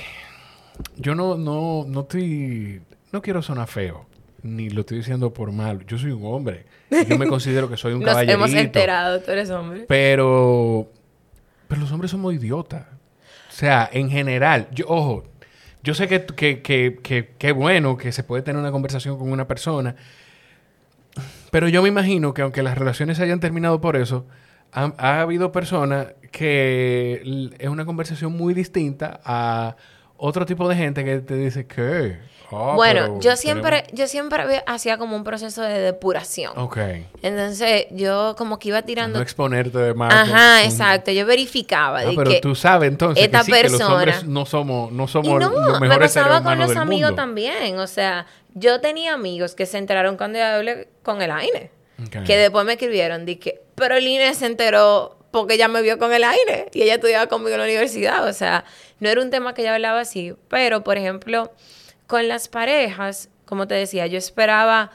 [0.96, 2.82] yo no, no, no estoy...
[3.12, 4.08] No quiero sonar feo
[4.44, 5.86] ni lo estoy diciendo por mal.
[5.88, 6.66] Yo soy un hombre.
[7.08, 9.86] Yo me considero que soy un Nos hemos enterado, tú eres hombre.
[9.88, 10.92] Pero,
[11.68, 12.86] pero los hombres somos idiotas.
[13.50, 15.24] O sea, en general, yo, ojo,
[15.82, 19.48] yo sé que, que, que, que, bueno que se puede tener una conversación con una
[19.48, 19.96] persona,
[21.52, 24.26] pero yo me imagino que aunque las relaciones hayan terminado por eso,
[24.72, 27.22] ha, ha habido personas que
[27.60, 29.76] es una conversación muy distinta a
[30.18, 32.18] otro tipo de gente que te dice que
[32.56, 36.54] Ah, bueno, yo siempre, yo siempre hacía como un proceso de depuración.
[36.56, 36.78] Ok.
[37.22, 39.20] Entonces, yo como que iba tirando.
[39.20, 40.14] No exponerte de más.
[40.14, 41.12] Ajá, exacto.
[41.12, 42.02] Yo verificaba.
[42.02, 45.50] Ah, pero tú sabes entonces que, sí, que los hombres no somos, no somos no,
[45.50, 47.80] los mejores me pasaba con los amigos también.
[47.80, 51.72] O sea, yo tenía amigos que se enteraron cuando yo hablé con el AINE.
[52.26, 56.14] Que después me escribieron, que, pero el INE se enteró porque ella me vio con
[56.14, 58.28] el aire y ella estudiaba conmigo en la universidad.
[58.28, 58.66] O sea,
[59.00, 60.36] no era un tema que ella hablaba así.
[60.48, 61.52] Pero, por ejemplo,
[62.08, 64.92] con las parejas, como te decía, yo esperaba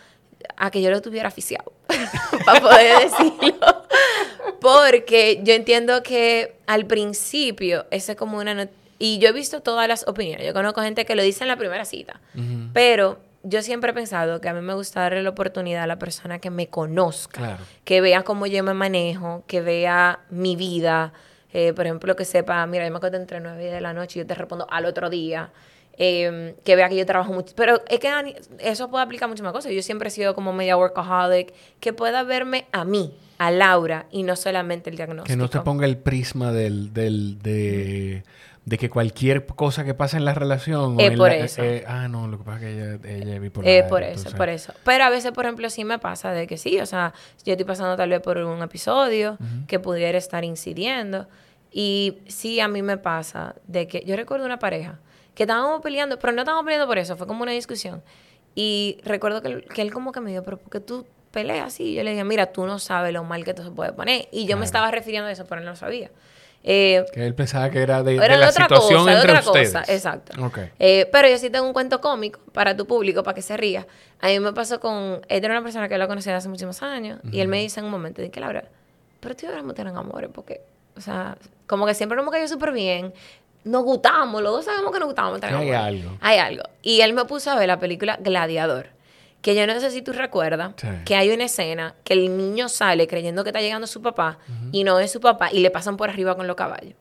[0.57, 1.73] a que yo lo tuviera aficiado
[2.44, 3.85] para poder decirlo.
[4.61, 8.68] Porque yo entiendo que al principio, ese es como una...
[8.99, 10.47] y yo he visto todas las opiniones.
[10.47, 12.21] Yo conozco gente que lo dice en la primera cita.
[12.73, 15.99] Pero yo siempre he pensado que a mí me gusta darle la oportunidad a la
[15.99, 21.12] persona que me conozca, que vea cómo yo me manejo, que vea mi vida,
[21.53, 24.18] eh, por ejemplo, que sepa, mira, yo me acuerdo entre 9 y de la noche
[24.18, 25.51] y yo te respondo al otro día.
[26.01, 27.55] Em, que vea que yo trabajo mucho.
[27.57, 28.09] Pero es que
[28.61, 29.73] eso puede aplicar muchas más cosas.
[29.73, 34.23] Yo siempre he sido como media workaholic, que pueda verme a mí, a Laura, y
[34.23, 35.27] no solamente el diagnóstico.
[35.27, 38.23] Que no te ponga el prisma del, del de
[38.65, 41.01] de que cualquier cosa que pase en la relación...
[41.01, 41.63] Es por eso.
[41.63, 43.71] Eh, ah, no, lo que pasa es que ella, ella es bipolar.
[43.71, 44.75] Es por eso, por eso.
[44.85, 47.15] Pero a veces, por ejemplo, sí me pasa de que sí, o sea,
[47.47, 51.29] yo estoy pasando tal vez por un episodio que pudiera estar incidiendo.
[51.73, 54.99] Y sí, a mí me pasa de que yo recuerdo una pareja
[55.38, 58.03] que estábamos peleando, pero no estábamos peleando por eso, fue como una discusión.
[58.57, 61.85] Y recuerdo que, que él como que me dijo, pero ¿por qué tú peleas así?
[61.85, 64.27] Y yo le dije, mira, tú no sabes lo mal que esto se puede poner.
[64.33, 66.11] Y yo me estaba refiriendo a eso, pero él no lo sabía.
[66.64, 69.72] Eh, que él pensaba que era de, la situación entre otra ustedes.
[69.72, 70.51] Cosa, exacto.
[70.81, 73.87] Eh, pero yo sí tengo un cuento cómico para tu público, para que se ría.
[74.20, 75.20] A mí me pasó con...
[75.29, 77.20] Él era una persona que lo conocía hace muchísimos años.
[77.31, 78.64] Y él me dice en un momento, que Laura,
[79.20, 80.62] pero tú y tener amores, porque...
[80.96, 83.14] O sea, como que siempre nos hemos caído súper bien.
[83.64, 85.42] Nos gustamos, los dos sabemos que nos gustamos.
[85.42, 86.16] Hay algo.
[86.21, 86.62] Hay algo.
[86.83, 88.99] Y él me puso a ver la película Gladiador
[89.42, 93.07] que yo no sé si tú recuerdas que hay una escena que el niño sale
[93.07, 94.38] creyendo que está llegando su papá
[94.73, 96.94] y no es su papá y le pasan por arriba con los caballos.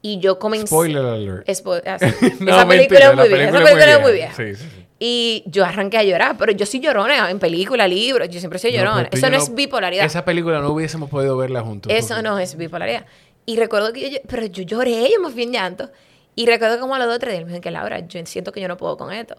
[0.00, 0.68] Y yo comencé...
[0.68, 1.48] Spoiler alert.
[1.48, 3.48] esa película es muy vieja.
[3.48, 4.34] Esa película es muy vieja.
[4.36, 4.64] Sí.
[5.00, 8.72] Y yo arranqué a llorar, pero yo soy llorona en película, libros, yo siempre soy
[8.72, 9.08] llorona.
[9.12, 10.04] Eso no es bipolaridad.
[10.04, 11.92] Esa película no hubiésemos podido verla juntos.
[11.92, 13.06] Eso no es bipolaridad.
[13.48, 15.90] Y recuerdo que yo, pero yo lloré, yo me fui en llanto.
[16.34, 18.52] Y recuerdo como a los dos o tres días me dijeron que Laura, yo siento
[18.52, 19.36] que yo no puedo con esto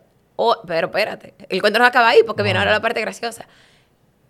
[0.65, 3.45] pero espérate, el cuento no acaba ahí porque viene ahora la parte graciosa.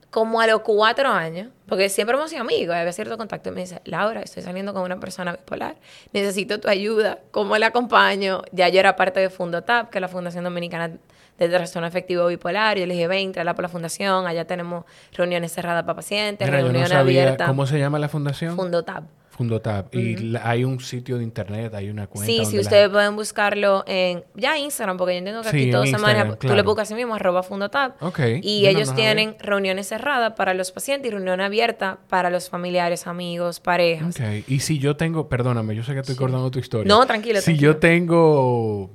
[0.10, 3.62] Como a los cuatro años, porque siempre hemos sido amigos, había cierto contacto, y me
[3.62, 5.76] dice, Laura, estoy saliendo con una persona bipolar,
[6.14, 8.42] necesito tu ayuda, ¿cómo le acompaño?
[8.52, 10.98] Ya yo era parte de FundoTAP, que es la Fundación Dominicana
[11.38, 15.54] de Trastorno Afectivo Bipolar, yo le dije, ven, tráela por la fundación, allá tenemos reuniones
[15.54, 17.48] cerradas para pacientes, reuniones abiertas.
[17.48, 18.56] ¿Cómo se llama la fundación?
[18.56, 19.04] FundoTAP.
[19.40, 19.96] FundoTap.
[19.96, 22.26] Y hay un sitio de internet, hay una cuenta.
[22.26, 25.98] Sí, sí, ustedes pueden buscarlo en ya Instagram, porque yo entiendo que aquí todo se
[25.98, 26.36] maneja.
[26.36, 28.04] Tú le buscas así mismo, arroba FundoTap.
[28.04, 28.20] Ok.
[28.42, 33.62] Y ellos tienen reuniones cerradas para los pacientes y reunión abierta para los familiares, amigos,
[33.62, 34.14] parejas.
[34.20, 34.50] Ok.
[34.50, 36.94] Y si yo tengo, perdóname, yo sé que estoy cortando tu historia.
[36.94, 37.40] No, tranquilo.
[37.40, 38.90] Si yo tengo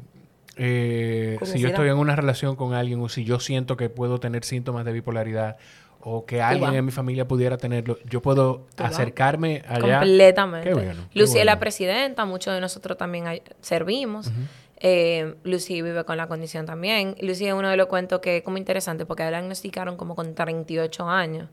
[0.56, 4.20] eh, si yo estoy en una relación con alguien o si yo siento que puedo
[4.20, 5.56] tener síntomas de bipolaridad
[6.04, 10.00] o que alguien en mi familia pudiera tenerlo, yo puedo acercarme allá.
[10.00, 10.68] Completamente.
[10.68, 13.24] Qué bueno, Lucy es la presidenta, muchos de nosotros también
[13.60, 14.30] servimos.
[14.76, 17.16] Eh, Lucy vive con la condición también.
[17.20, 20.34] Lucy es uno de los cuentos que es como interesante porque la diagnosticaron como con
[20.34, 21.48] 38 años.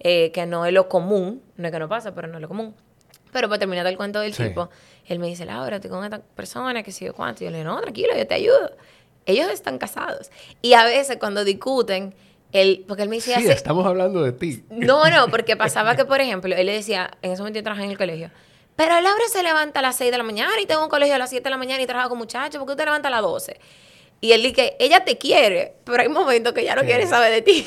[0.00, 2.48] Eh, que no es lo común, no es que no pasa, pero no es lo
[2.48, 2.74] común.
[3.32, 4.68] Pero para terminar el cuento del tipo,
[5.06, 7.42] él me dice, Laura, estoy con esta persona, que sé yo cuánto.
[7.42, 8.70] Y yo le digo, no, tranquilo, yo te ayudo.
[9.24, 10.30] Ellos están casados.
[10.60, 12.14] Y a veces cuando discuten,
[12.52, 13.38] él, porque él me decía...
[13.38, 14.64] Sí, estamos hablando de ti.
[14.70, 17.84] No, no, porque pasaba que, por ejemplo, él le decía, en ese momento yo trabajaba
[17.84, 18.30] en el colegio,
[18.76, 21.18] pero Laura se levanta a las 6 de la mañana y tengo un colegio a
[21.18, 23.22] las 7 de la mañana y trabaja con muchachos, ¿por qué usted levanta a las
[23.22, 23.58] 12?
[24.20, 27.42] Y él dice, ella te quiere, pero hay momentos que ya no quiere saber de
[27.42, 27.66] ti.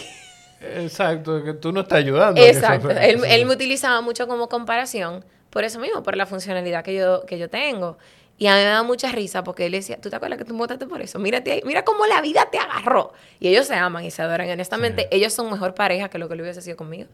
[0.61, 2.41] Exacto, que tú no estás ayudando.
[2.41, 2.91] Exacto.
[2.91, 7.25] él, él, me utilizaba mucho como comparación por eso mismo, por la funcionalidad que yo,
[7.25, 7.97] que yo tengo.
[8.37, 10.57] Y a mí me da mucha risa porque él decía, ¿tú te acuerdas que tú
[10.57, 11.19] votaste por eso?
[11.19, 13.13] Mírate ahí, mira cómo la vida te agarró.
[13.39, 14.49] Y ellos se aman y se adoran.
[14.49, 17.09] honestamente, ellos son mejor pareja que lo que le hubiese sido conmigo.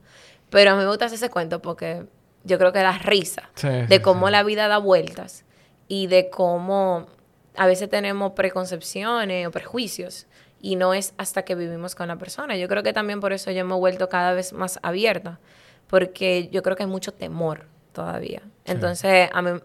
[0.49, 2.06] Pero a mí me gusta ese cuento porque
[2.43, 5.43] yo creo que da risa de cómo la vida da vueltas
[5.88, 7.08] y de cómo
[7.56, 10.27] a veces tenemos preconcepciones o prejuicios
[10.62, 12.56] y no es hasta que vivimos con la persona.
[12.56, 15.39] Yo creo que también por eso yo me he vuelto cada vez más abierta
[15.88, 18.41] porque yo creo que hay mucho temor todavía.
[18.65, 19.60] Entonces, a mí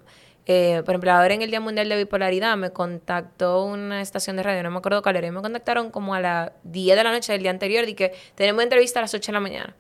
[0.47, 4.43] eh, por ejemplo, ahora en el Día Mundial de Bipolaridad me contactó una estación de
[4.43, 7.13] radio, no me acuerdo cuál era, y me contactaron como a las 10 de la
[7.13, 9.77] noche del día anterior y que tenemos entrevista a las 8 de la mañana.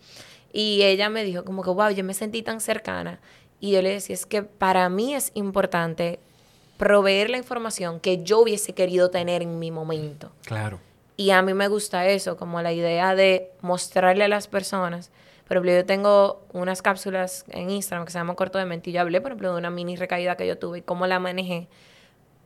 [0.53, 3.21] Y ella me dijo como que, wow, yo me sentí tan cercana.
[3.59, 6.19] Y yo le decía, es que para mí es importante
[6.77, 10.33] proveer la información que yo hubiese querido tener en mi momento.
[10.45, 10.79] Claro.
[11.17, 15.11] Y a mí me gusta eso, como la idea de mostrarle a las personas
[15.47, 18.93] por ejemplo, yo tengo unas cápsulas en Instagram que se llaman Corto de Mente y
[18.95, 21.69] yo hablé, por ejemplo, de una mini recaída que yo tuve y cómo la manejé.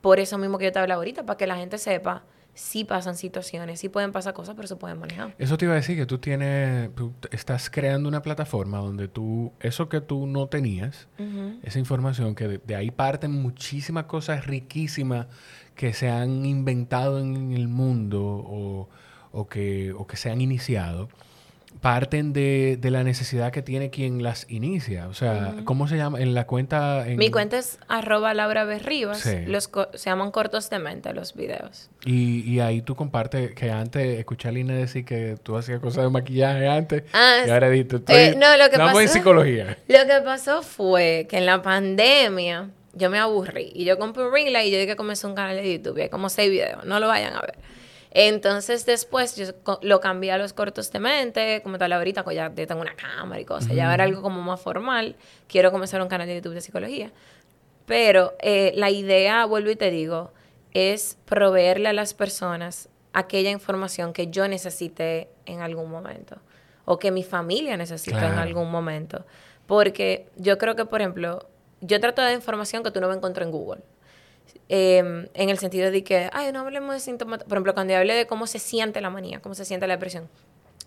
[0.01, 2.23] Por eso mismo que yo te hablaba ahorita, para que la gente sepa
[2.57, 5.35] sí pasan situaciones, sí pueden pasar cosas, pero se pueden manejar.
[5.37, 9.53] Eso te iba a decir que tú tienes, tú estás creando una plataforma donde tú,
[9.59, 11.07] eso que tú no tenías,
[11.61, 15.27] esa información, que de, de, ahí parten muchísimas cosas riquísimas
[15.75, 18.89] que se han inventado en el mundo o,
[19.31, 21.09] o, que, o que se han iniciado
[21.81, 25.07] parten de, de, la necesidad que tiene quien las inicia.
[25.07, 26.19] O sea, ¿cómo se llama?
[26.19, 27.05] En la cuenta...
[27.07, 29.25] Mi cuenta es arroba Laura Berribas.
[29.45, 31.89] Los se llaman cortos de mente los videos.
[32.05, 36.03] Y, y ahí tú compartes que antes escuché a Lina decir que tú hacías cosas
[36.03, 37.03] de maquillaje antes.
[37.13, 39.77] Ah, y ahora dices, eh, no, lo que pasó, en psicología.
[39.87, 43.71] Lo que pasó fue que en la pandemia yo me aburrí.
[43.73, 45.97] Y yo compré un ring light y yo dije que comencé un canal de YouTube.
[45.97, 46.85] Y hay como seis videos.
[46.85, 47.55] No lo vayan a ver.
[48.19, 49.53] Entonces después yo
[49.83, 53.39] lo cambié a los cortos de mente, como tal ahorita, pues ya, tengo una cámara
[53.39, 55.15] y cosas, ya era algo como más formal,
[55.47, 57.11] quiero comenzar un canal de YouTube de psicología.
[57.85, 60.31] Pero eh, la idea, vuelvo y te digo,
[60.73, 66.37] es proveerle a las personas aquella información que yo necesite en algún momento
[66.85, 69.25] o que mi familia necesite en algún momento.
[69.67, 71.47] Porque yo creo que, por ejemplo,
[71.81, 73.83] yo trato de información que tú no me encuentras en Google.
[74.69, 77.43] Em, en el sentido de que, ay, no hablemos de síntomas.
[77.43, 79.93] Por ejemplo, cuando yo hablé de cómo se siente la manía, cómo se siente la
[79.93, 80.27] depresión,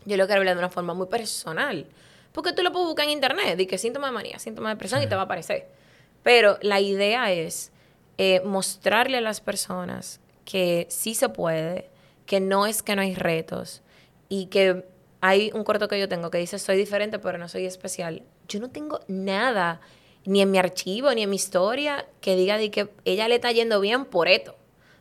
[0.04, 1.86] yo lo quiero hablar de una forma muy personal.
[2.32, 5.02] Porque tú lo puedes buscar en internet, de que síntoma de manía, síntoma de depresión,
[5.02, 5.68] y te va a aparecer.
[6.22, 7.72] Pero la idea es
[8.18, 11.88] eh, mostrarle a las personas que sí se puede,
[12.26, 13.82] que no es que no hay retos,
[14.28, 14.84] y que
[15.22, 18.22] hay un corto que yo tengo que dice, soy diferente, pero no soy especial.
[18.46, 19.80] Yo no tengo nada
[20.24, 23.52] ni en mi archivo, ni en mi historia, que diga de que ella le está
[23.52, 24.56] yendo bien por esto.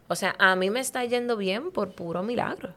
[0.07, 2.74] O sea, a mí me está yendo bien por puro milagro.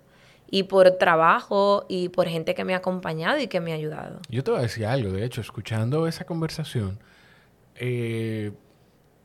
[0.50, 4.20] Y por trabajo y por gente que me ha acompañado y que me ha ayudado.
[4.28, 6.98] Yo te voy a decir algo, de hecho, escuchando esa conversación,
[7.76, 8.52] eh,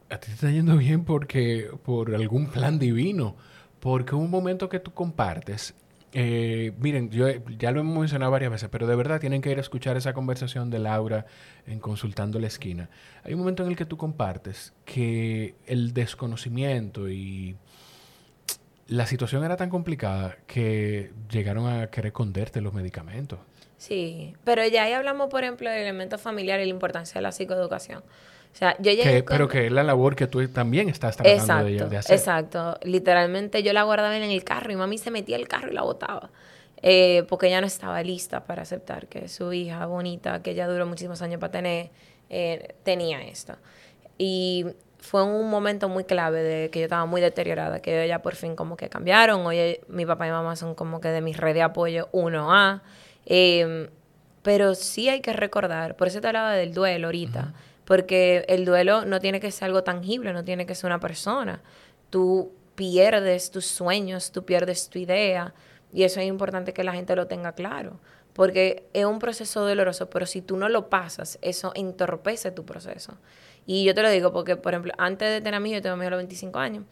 [0.09, 3.35] a ti te está yendo bien porque por algún plan divino,
[3.81, 5.75] porque un momento que tú compartes
[6.19, 7.27] eh, miren, yo
[7.59, 10.13] ya lo hemos mencionado varias veces, pero de verdad tienen que ir a escuchar esa
[10.13, 11.27] conversación de Laura
[11.67, 12.89] en Consultando la Esquina.
[13.23, 17.55] Hay un momento en el que tú compartes que el desconocimiento y
[18.87, 23.37] la situación era tan complicada que llegaron a querer esconderte los medicamentos.
[23.77, 27.31] Sí, pero ya ahí hablamos, por ejemplo, del elemento familiar y la importancia de la
[27.31, 28.03] psicoeducación.
[28.57, 28.91] O sea, yo
[29.27, 32.17] Pero que es la labor que tú también estás tratando de, hacer.
[32.17, 32.79] Exacto.
[32.81, 35.83] Literalmente yo la guardaba en el carro y mami se metía el carro y la
[35.83, 36.31] botaba.
[36.81, 40.87] Eh, porque ella no estaba lista para aceptar que su hija bonita, que ella duró
[40.87, 41.91] muchísimos años para tener,
[42.31, 43.53] eh, tenía esto.
[44.17, 44.65] Y
[44.97, 48.55] fue un momento muy clave de que yo estaba muy deteriorada, que ella por fin
[48.55, 49.45] como que cambiaron.
[49.45, 52.81] Hoy mi papá y mamá son como que de mi red de apoyo 1A.
[53.27, 53.91] Eh,
[54.41, 57.53] pero sí hay que recordar, por eso te hablaba del duelo ahorita.
[57.87, 61.61] Porque el duelo no tiene que ser algo tangible, no tiene que ser una persona.
[62.09, 65.53] Tú pierdes tus sueños, tú pierdes tu idea.
[65.93, 68.01] Y eso es importante que la gente lo tenga claro.
[68.33, 73.13] Porque es un proceso doloroso, pero si tú no lo pasas, eso entorpece tu proceso.
[73.65, 75.95] Y yo te lo digo porque, por ejemplo, antes de tener a mí, yo tengo
[75.95, 76.83] a los 25 años,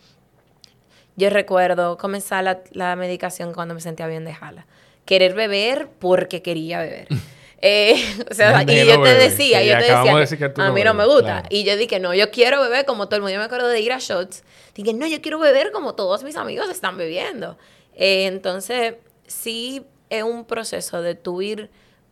[1.17, 4.65] yo recuerdo comenzar la medicación cuando me sentía bien de jala.
[5.03, 7.09] Querer beber porque quería beber.
[7.67, 7.95] Eh,
[8.29, 11.43] o sea, y yo te decía, yo te decía, a mí no me gusta.
[11.49, 13.33] Y yo dije, no, yo quiero beber como todo el mundo.
[13.33, 14.43] Yo me acuerdo de ir a shots.
[14.75, 17.57] Dije, no, yo quiero beber como todos mis amigos están bebiendo.
[17.95, 21.71] Eh, entonces, sí es un proceso de tú ir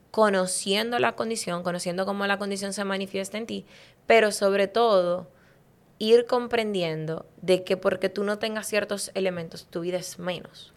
[0.10, 3.66] conociendo la condición, conociendo cómo la condición se manifiesta en ti,
[4.08, 5.28] pero sobre todo
[6.00, 10.74] ir comprendiendo de que porque tú no tengas ciertos elementos, tu vida es menos.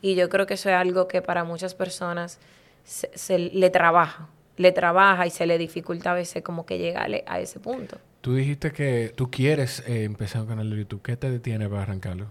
[0.00, 2.38] Y yo creo que eso es algo que para muchas personas
[2.84, 7.40] se, le trabaja, le trabaja y se le dificulta a veces como que llegarle a
[7.40, 7.98] ese punto.
[8.20, 11.02] Tú dijiste que tú quieres eh, empezar un canal de YouTube.
[11.02, 12.26] ¿Qué te detiene para arrancarlo?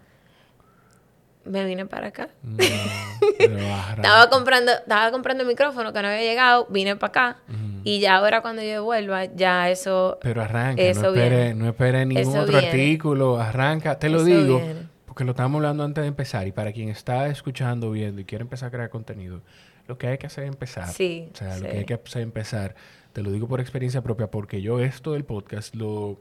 [1.45, 2.30] Me vine para acá.
[3.39, 7.38] estaba comprando, estaba comprando el micrófono que no había llegado, vine para acá.
[7.84, 10.18] Y ya ahora cuando yo vuelva, ya eso.
[10.22, 13.99] Pero arranca, no espere, no espere ningún otro artículo, arranca.
[13.99, 14.62] Te lo digo,
[15.06, 16.47] porque lo estábamos hablando antes de empezar.
[16.47, 19.41] Y para quien está escuchando, viendo y quiere empezar a crear contenido,
[19.88, 20.88] lo que hay que hacer es empezar.
[20.90, 21.30] Sí.
[21.34, 22.76] O sea, lo que hay que hacer es empezar.
[23.12, 26.20] Te lo digo por experiencia propia, porque yo esto del podcast lo,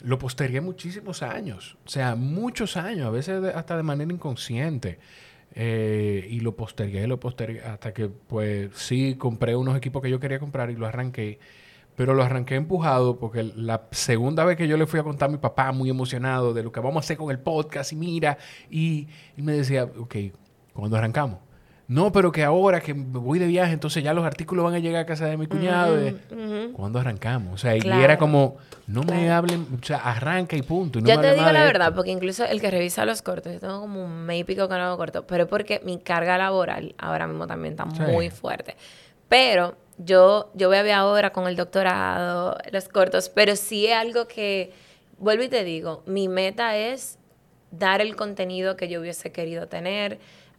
[0.00, 1.76] lo postergué muchísimos años.
[1.84, 4.98] O sea, muchos años, a veces hasta de manera inconsciente.
[5.54, 10.20] Eh, y lo postergué, lo postergué, hasta que, pues, sí, compré unos equipos que yo
[10.20, 11.38] quería comprar y lo arranqué.
[11.96, 15.32] Pero lo arranqué empujado porque la segunda vez que yo le fui a contar a
[15.32, 18.36] mi papá, muy emocionado de lo que vamos a hacer con el podcast, y mira,
[18.70, 20.16] y, y me decía, ok,
[20.74, 21.45] cuando arrancamos?
[21.88, 24.80] No, pero que ahora que me voy de viaje, entonces ya los artículos van a
[24.80, 25.96] llegar a casa de mi cuñado.
[26.72, 27.54] ¿Cuándo arrancamos?
[27.54, 28.56] O sea, y era como,
[28.88, 30.98] no me hablen, o sea, arranca y punto.
[30.98, 34.04] yo te digo la verdad, porque incluso el que revisa los cortos, yo tengo como
[34.04, 37.46] un mes y pico que no hago corto, pero porque mi carga laboral ahora mismo
[37.46, 38.76] también está muy fuerte.
[39.28, 43.94] Pero yo, yo voy a ver ahora con el doctorado, los cortos, pero sí es
[43.94, 44.72] algo que,
[45.18, 47.18] vuelvo y te digo, mi meta es
[47.70, 50.18] dar el contenido que yo hubiese querido tener.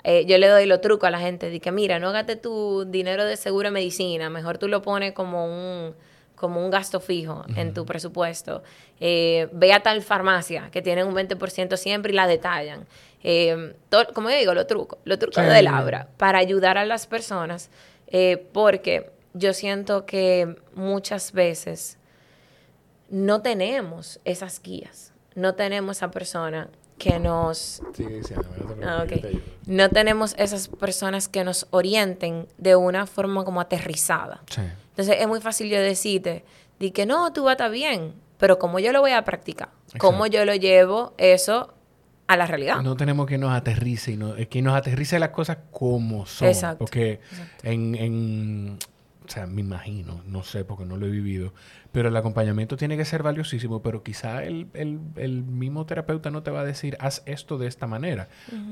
[0.09, 2.85] Eh, yo le doy lo truco a la gente, de que mira, no gaste tu
[2.85, 5.93] dinero de seguro medicina, mejor tú lo pones como un,
[6.33, 8.63] como un gasto fijo en tu presupuesto.
[9.01, 12.87] Eh, ve a tal farmacia que tienen un 20% siempre y la detallan.
[13.21, 13.75] Eh,
[14.13, 17.69] como yo digo, lo truco, lo truco de Laura, para ayudar a las personas,
[18.53, 21.97] porque yo siento que muchas veces
[23.09, 27.81] no tenemos esas guías, no tenemos esa persona que nos...
[28.83, 29.05] Ah,
[29.65, 34.41] no tenemos esas personas que nos orienten de una forma como aterrizada.
[34.89, 36.43] Entonces es muy fácil yo decirte,
[36.79, 39.69] di que no, tú vas a estar bien, pero como yo lo voy a practicar,
[39.99, 41.73] cómo yo lo llevo eso
[42.27, 42.81] a la realidad.
[42.81, 46.47] No tenemos que nos aterrice, y que nos aterrice las cosas como son.
[46.47, 46.79] Exacto.
[46.79, 47.19] Porque
[47.63, 48.77] en
[49.28, 51.53] o sea, me imagino, no sé porque no lo he vivido,
[51.91, 54.67] pero el acompañamiento tiene que ser valiosísimo, pero quizá el,
[55.47, 58.30] mismo terapeuta no te va a decir, haz esto de esta manera,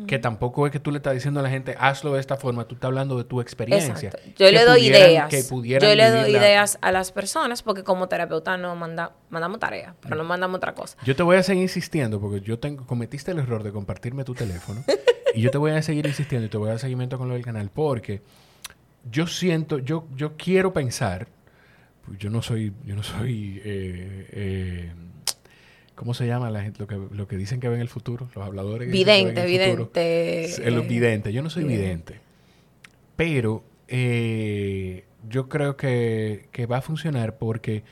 [0.08, 2.68] que tampoco es que tú le estás diciendo a la gente, hazlo de esta forma,
[2.68, 4.12] tú estás hablando de tu experiencia.
[4.38, 5.32] Yo le doy ideas.
[5.50, 10.16] Yo le doy ideas a las personas porque como terapeuta no manda, mandamos tareas, pero
[10.16, 10.98] no mandamos otra cosa.
[11.04, 14.36] Yo te voy a seguir insistiendo porque yo tengo, cometiste el error de compartirme tu
[14.36, 14.84] teléfono
[15.36, 17.34] y yo te voy a seguir insistiendo y te voy a dar seguimiento con lo
[17.34, 18.22] del canal porque
[19.12, 21.28] yo siento, yo, yo quiero pensar,
[22.06, 24.92] pues yo no soy, yo no soy, eh, eh,
[25.96, 26.80] ¿cómo se llama la gente?
[26.80, 28.92] Lo que, lo que dicen que ven el futuro, los habladores.
[28.92, 30.68] Vidente, vidente.
[30.68, 32.20] El vidente, yo no soy vidente.
[33.16, 37.84] Pero eh, yo creo que, va a funcionar porque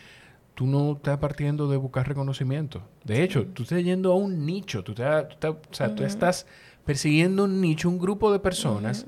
[0.55, 2.83] tú no estás partiendo de buscar reconocimiento.
[3.03, 6.45] De hecho, tú estás yendo a un nicho, tú, estás, o sea, tú estás
[6.85, 9.05] persiguiendo un nicho, un grupo de personas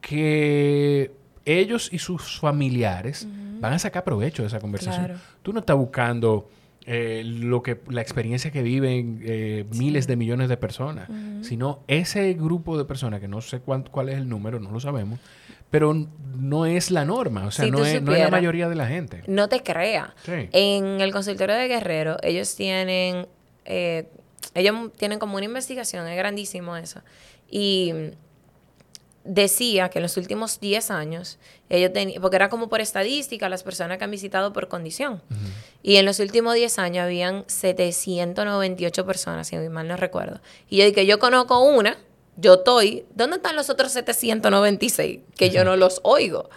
[0.00, 1.10] que
[1.46, 3.26] ellos y sus familiares
[3.60, 5.18] van a sacar provecho de esa conversación.
[5.42, 6.48] Tú no estás buscando
[6.88, 11.08] eh, lo que la experiencia que viven eh, miles de millones de personas,
[11.40, 14.78] sino ese grupo de personas que no sé cuánto, cuál es el número, no lo
[14.78, 15.18] sabemos,
[15.70, 15.94] pero
[16.36, 19.22] no es la norma, o sea, no, es, la mayoría de la gente.
[19.26, 20.14] No te crea.
[20.26, 23.26] En el consultorio de Guerrero, ellos tienen,
[23.64, 24.08] eh,
[24.54, 27.00] ellos tienen como una investigación, es grandísimo eso,
[27.50, 27.92] y
[29.26, 33.62] decía que en los últimos 10 años, ellos tenían, porque era como por estadística, las
[33.62, 35.22] personas que han visitado por condición.
[35.82, 40.40] Y en los últimos 10 años habían 798 personas, si mal no recuerdo.
[40.68, 41.98] Y yo dije, yo conozco una,
[42.36, 45.20] yo estoy, ¿dónde están los otros 796?
[45.36, 46.48] Que yo no los oigo.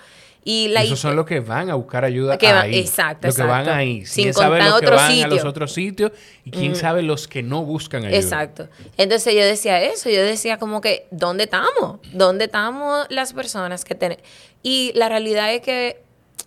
[0.44, 2.80] Y Esos son los que van a buscar ayuda ahí.
[2.80, 4.06] Exacto, Los que van ahí.
[4.06, 6.12] Sin ¿Quién sabe los que van a los otros sitios?
[6.46, 8.18] Y quién sabe los que no buscan ayuda.
[8.18, 8.70] Exacto.
[8.98, 10.10] Entonces yo decía eso.
[10.10, 12.00] Yo decía como que, ¿dónde estamos?
[12.14, 14.24] ¿Dónde estamos las personas que tenemos?
[14.64, 16.02] Y la realidad es que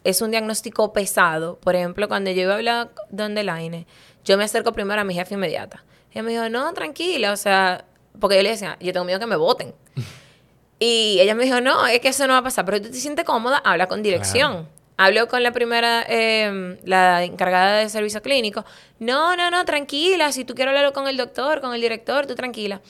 [0.05, 1.59] es un diagnóstico pesado.
[1.59, 3.87] Por ejemplo, cuando yo iba a hablar donde Laine,
[4.25, 5.85] yo me acerco primero a mi jefe inmediata.
[6.11, 7.85] Y ella me dijo, no, tranquila, o sea,
[8.21, 9.75] porque yo le decía, yo tengo miedo que me voten.
[10.85, 12.97] Y ella me dijo, no, es que eso no va a pasar, pero tú te
[12.97, 14.69] sientes cómoda, habla con dirección.
[14.97, 18.65] Hablo con la primera, em, la encargada de servicio clínico.
[18.99, 22.35] No, no, no, tranquila, si tú quieres hablarlo con el doctor, con el director, tú
[22.35, 22.81] tranquila.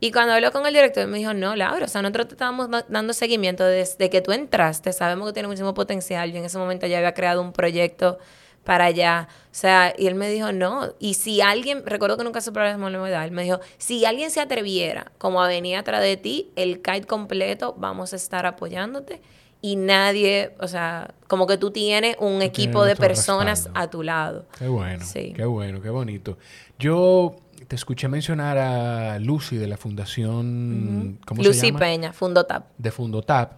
[0.00, 2.68] Y cuando habló con el director, me dijo, no, Laura, o sea, nosotros te estábamos
[2.88, 6.30] dando seguimiento desde que tú entraste, sabemos que tiene muchísimo potencial.
[6.32, 8.18] Yo en ese momento ya había creado un proyecto
[8.64, 9.28] para allá.
[9.46, 10.94] O sea, y él me dijo, no.
[10.98, 14.40] Y si alguien, recuerdo que nunca supe la edad, él me dijo, si alguien se
[14.40, 19.20] atreviera como a venir atrás de ti, el kite completo, vamos a estar apoyándote.
[19.62, 24.46] Y nadie, o sea, como que tú tienes un equipo de personas a tu lado.
[24.58, 25.34] Qué bueno, sí.
[25.36, 26.38] qué bueno, qué bonito.
[26.78, 27.36] Yo
[27.68, 31.54] te escuché mencionar a Lucy de la Fundación, ¿cómo se llama?
[31.54, 32.68] Lucy Peña, Fundotap.
[32.78, 33.52] De Fundotap.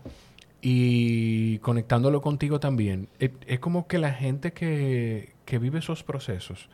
[0.65, 6.69] Y conectándolo contigo también, es, como que la gente que, que, vive esos procesos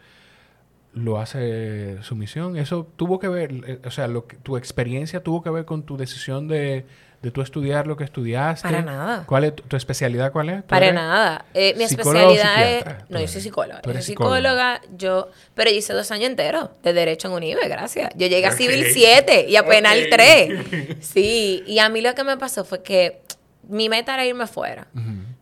[0.92, 2.58] lo hace su misión.
[2.58, 5.84] Eso tuvo que ver, eh, o sea, lo que, tu experiencia tuvo que ver con
[5.84, 6.84] tu decisión de,
[7.22, 8.68] de tú estudiar lo que estudiaste.
[8.68, 9.24] Para nada.
[9.26, 10.32] ¿Cuál es tu, especialidad?
[10.32, 10.62] ¿Cuál es?
[10.62, 11.46] Para nada.
[11.52, 12.84] Eh, mi especialidad es.
[13.08, 13.80] No, yo soy psicóloga.
[13.84, 15.28] Yo soy psicóloga, yo.
[15.54, 18.10] Pero hice dos años enteros de Derecho en UNIBE, gracias.
[18.14, 20.98] Yo llegué a Civil 7 y a Penal 3.
[21.00, 21.62] Sí.
[21.66, 23.22] Y a mí lo que me pasó fue que
[23.62, 24.88] mi meta era irme fuera.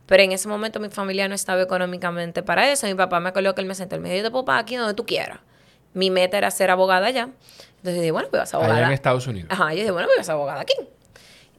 [0.07, 2.87] Pero en ese momento mi familia no estaba económicamente para eso.
[2.87, 3.97] Mi papá me que él me sentó.
[3.97, 5.41] Él me dijo, yo te puedo pagar aquí donde tú quieras.
[5.95, 7.31] Mi meta era ser abogada allá.
[7.79, 8.77] Entonces dije, bueno, pues vas a abogada.
[8.77, 9.51] Allá en Estados Unidos.
[9.51, 10.75] Ajá, yo dije, bueno, pues vas a abogada aquí.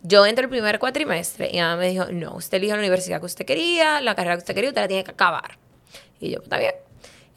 [0.03, 3.25] Yo entro el primer cuatrimestre y mamá me dijo, no, usted eligió la universidad que
[3.25, 5.57] usted quería, la carrera que usted quería, usted la tiene que acabar.
[6.19, 6.73] Y yo, pues, está bien.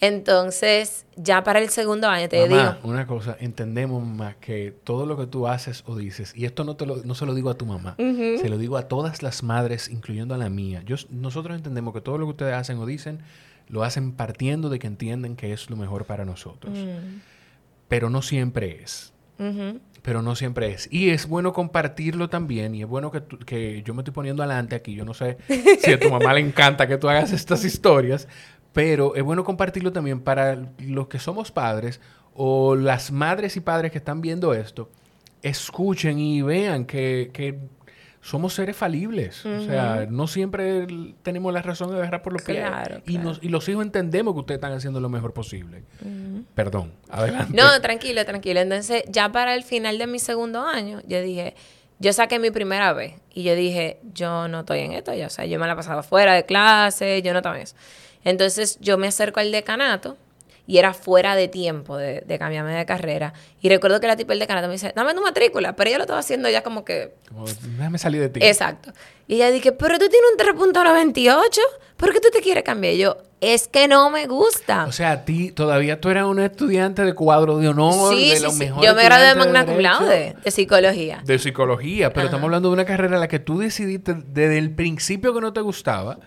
[0.01, 5.05] Entonces, ya para el segundo año te Mamá, digo, una cosa, entendemos más que todo
[5.07, 7.51] lo que tú haces o dices, y esto no, te lo, no se lo digo
[7.51, 10.83] a tu mamá, se lo digo a todas las madres, incluyendo a la mía.
[10.87, 13.21] Yo, nosotros entendemos que todo lo que ustedes hacen o dicen,
[13.69, 16.73] lo hacen partiendo de que entienden que es lo mejor para nosotros.
[16.77, 17.21] Mm.
[17.89, 19.13] Pero no siempre es.
[20.03, 20.87] Pero no siempre es.
[20.93, 22.75] Y es bueno compartirlo también.
[22.75, 24.95] Y es bueno que, tú- que yo me estoy poniendo adelante aquí.
[24.95, 25.39] Yo no sé
[25.81, 28.29] si a tu mamá le encanta que tú hagas estas historias.
[28.73, 32.01] Pero es bueno compartirlo también para los que somos padres
[32.35, 34.89] o las madres y padres que están viendo esto.
[35.43, 37.59] Escuchen y vean que, que
[38.21, 39.45] somos seres falibles.
[39.47, 40.87] O sea, no siempre
[41.23, 42.59] tenemos la razón de agarrar por los pies.
[42.59, 43.29] Claro, Y, claro.
[43.31, 45.83] nos- y los hijos entendemos que ustedes están haciendo lo mejor posible.
[46.55, 46.93] Perdón.
[47.09, 47.53] Adelante.
[47.57, 48.61] No, tranquilo, tranquilo.
[48.61, 51.55] Entonces, ya para el final de mi segundo año, yo dije,
[51.99, 55.27] yo saqué mi primera vez y yo dije, yo no estoy en esto ya.
[55.27, 57.77] O sea, yo me la pasaba fuera de clase, yo no estaba en eso.
[58.25, 60.17] Entonces, yo me acerco al decanato
[60.67, 63.33] y era fuera de tiempo de, de cambiarme de carrera.
[63.61, 66.05] Y recuerdo que la tipa del decanato me dice, dame tu matrícula, pero ella lo
[66.05, 68.41] estaba haciendo ya como que Como, déjame salir de ti.
[68.43, 68.93] Exacto.
[69.31, 71.61] Y ella dije, pero tú tienes un 3.98,
[71.97, 72.95] ¿por qué tú te quieres cambiar?
[72.95, 74.85] Y yo, es que no me gusta.
[74.87, 78.37] O sea, a ti todavía tú eras una estudiante de cuadro de honor, sí, de
[78.37, 78.59] sí, los sí.
[78.59, 81.23] mejores Yo me gradué de magna cum laude, de psicología.
[81.25, 84.75] De psicología, pero estamos hablando de una carrera a la que tú decidiste desde el
[84.75, 86.19] principio que no te gustaba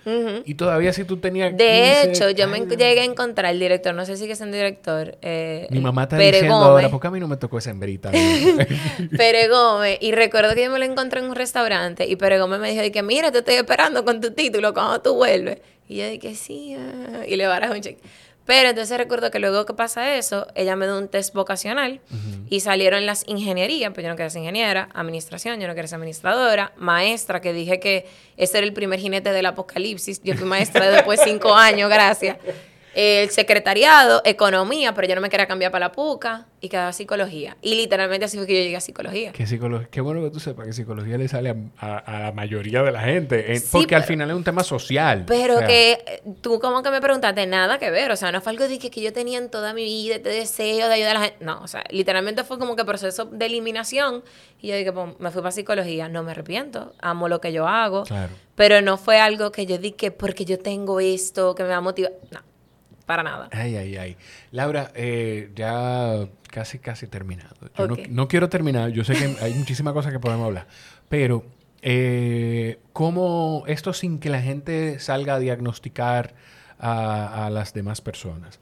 [0.46, 3.52] y todavía si tú tenías De 15, hecho, yo me ay, en- llegué a encontrar
[3.54, 5.16] el director, no sé si es el director.
[5.22, 6.70] Eh, Mi mamá está Pere diciendo Gómez.
[6.72, 8.10] ahora, ¿por qué a mí no me tocó esa hembrita?
[9.18, 12.60] Pere Gómez, y recuerdo que yo me lo encontré en un restaurante y Pere Gómez
[12.60, 15.60] me dijo que mira, te estoy esperando con tu título cuando tú vuelves.
[15.90, 18.02] Y yo dije, sí, ah", y le barajo un cheque.
[18.46, 22.02] Pero entonces recuerdo que luego que pasa eso, ella me dio un test vocacional
[22.50, 25.96] y salieron las ingenierías, pues yo no quería ser ingeniera, administración, yo no quería ser
[25.96, 30.90] administradora, maestra, que dije que ese era el primer jinete del apocalipsis, yo fui maestra
[30.92, 32.38] después de cinco años, gracias.
[32.96, 37.58] El secretariado, economía, pero yo no me quería cambiar para la PUCA y quedaba psicología.
[37.62, 39.32] Y literalmente así fue que yo llegué a psicología.
[39.32, 42.32] que psicología, qué bueno que tú sepas que psicología le sale a, a- a la
[42.32, 45.24] mayoría de la gente, en- Sí, porque al final es un tema social.
[45.28, 48.32] Pero O sea, que eh, tú como que me preguntaste nada que ver, o sea,
[48.32, 50.94] no fue algo de que, que yo tenía en toda mi vida, este deseo de
[50.94, 54.24] ayudar a la gente, no, o sea, literalmente fue como que proceso de eliminación
[54.62, 57.68] y yo dije, pues me fui para psicología, no me arrepiento, amo lo que yo
[57.68, 58.32] hago, Claro.
[58.56, 61.82] pero no fue algo que yo dije porque yo tengo esto, que me va a
[61.82, 62.40] motivar, no,
[63.06, 63.50] para nada.
[63.52, 64.18] Ay, ay, ay.
[64.52, 67.56] Laura, eh, ya casi, casi terminado.
[67.78, 68.90] Yo no- no, quiero terminar.
[68.92, 70.68] Yo sé que hay muchísimas cosas que podemos hablar.
[71.10, 71.44] Pero,
[71.82, 76.34] eh, ¿cómo esto sin que la gente salga a diagnosticar
[76.80, 78.60] a, a las demás personas?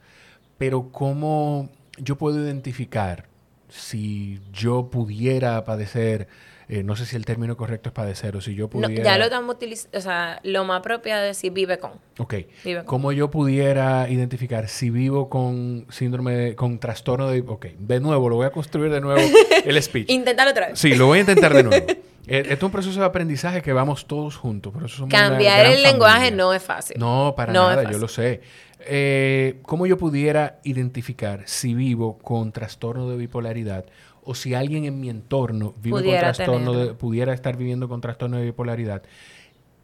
[0.58, 3.26] Pero, ¿cómo yo puedo identificar
[3.68, 6.28] si yo pudiera padecer,
[6.74, 9.04] eh, no sé si el término correcto es padecer o si yo No, pudiera...
[9.04, 11.90] ya lo estamos utilizando, o sea, lo más propio es decir vive con.
[12.18, 12.34] Ok.
[12.64, 12.86] Vive con.
[12.86, 17.44] ¿Cómo yo pudiera identificar si vivo con síndrome, de- con trastorno de...
[17.46, 19.20] Ok, de nuevo, lo voy a construir de nuevo
[19.64, 20.08] el speech.
[20.10, 20.78] Inténtalo otra vez.
[20.78, 21.86] Sí, lo voy a intentar de nuevo.
[22.26, 24.72] Esto es un proceso de aprendizaje que vamos todos juntos.
[24.72, 26.96] Por eso somos Cambiar el lenguaje no es fácil.
[26.98, 28.40] No, para No nada, yo lo sé.
[28.84, 33.84] Eh, ¿Cómo yo pudiera identificar si vivo con trastorno de bipolaridad
[34.24, 38.00] o si alguien en mi entorno vive Pudiera con trastorno de, pudiera estar viviendo con
[38.00, 39.02] trastorno de bipolaridad?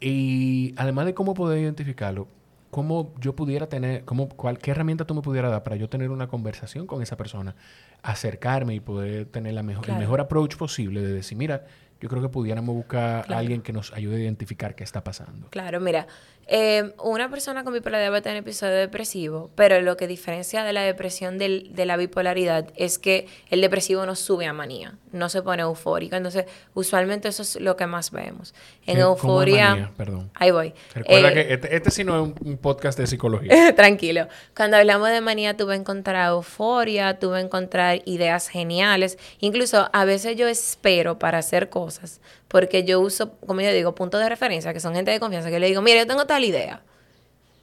[0.01, 2.29] Y además de cómo poder identificarlo,
[2.71, 6.11] ¿cómo yo pudiera tener, cómo, cuál, qué herramienta tú me pudieras dar para yo tener
[6.11, 7.57] una conversación con esa persona,
[8.03, 9.99] acercarme y poder tener la mejor, Claro.
[9.99, 11.65] el mejor approach posible de decir, mira,
[12.01, 15.49] yo creo que pudiéramos buscar a alguien que nos ayude a identificar qué está pasando.
[15.51, 16.07] Claro, mira,
[16.51, 20.73] eh, una persona con bipolaridad va a tener episodio depresivo, pero lo que diferencia de
[20.73, 25.29] la depresión del- de la bipolaridad es que el depresivo no sube a manía, no
[25.29, 26.17] se pone eufórico.
[26.17, 28.55] Entonces, usualmente eso es lo que más vemos.
[28.87, 29.93] En ¿Qué- cómo es euforia, manía?
[29.97, 30.31] Perdón.
[30.35, 30.73] ahí voy.
[30.95, 33.49] Recuerda Eh, que este, este sí no es un, un podcast de psicología.
[33.77, 34.27] Tranquilo.
[34.57, 39.19] Cuando hablamos de manía, tú vas a encontrar euforia, tú vas a encontrar ideas geniales.
[39.41, 44.21] Incluso a veces yo espero para hacer cosas, porque yo uso, como yo digo, puntos
[44.21, 46.83] de referencia, que son gente de confianza, que le digo, mira, yo tengo tal idea.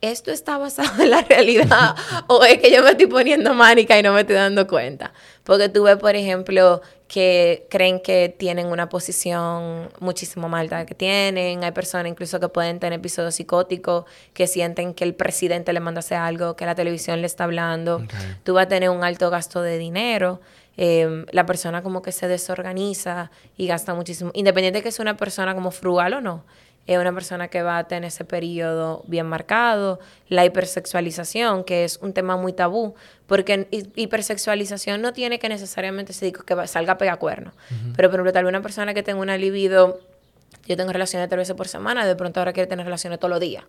[0.01, 1.95] ¿Esto está basado en la realidad
[2.27, 5.13] o es que yo me estoy poniendo mánica y no me estoy dando cuenta?
[5.43, 10.95] Porque tú ves, por ejemplo, que creen que tienen una posición muchísimo más alta que
[10.95, 11.63] tienen.
[11.63, 15.99] Hay personas incluso que pueden tener episodios psicóticos, que sienten que el presidente le manda
[15.99, 18.03] hacer algo, que la televisión le está hablando.
[18.43, 20.41] Tú vas a tener un alto gasto de dinero.
[20.77, 24.31] Eh, la persona como que se desorganiza y gasta muchísimo.
[24.33, 26.43] Independiente de que es una persona como frugal o no,
[26.87, 29.99] es una persona que va a tener ese periodo bien marcado.
[30.29, 32.93] La hipersexualización, que es un tema muy tabú,
[33.25, 37.53] porque hipersexualización no tiene que necesariamente se diga que va- salga cuernos.
[37.95, 39.99] Pero, por ejemplo, tal vez una persona que tenga una libido
[40.67, 43.39] yo tengo relaciones tres veces por semana, de pronto ahora quiere tener relaciones todos los
[43.39, 43.63] días.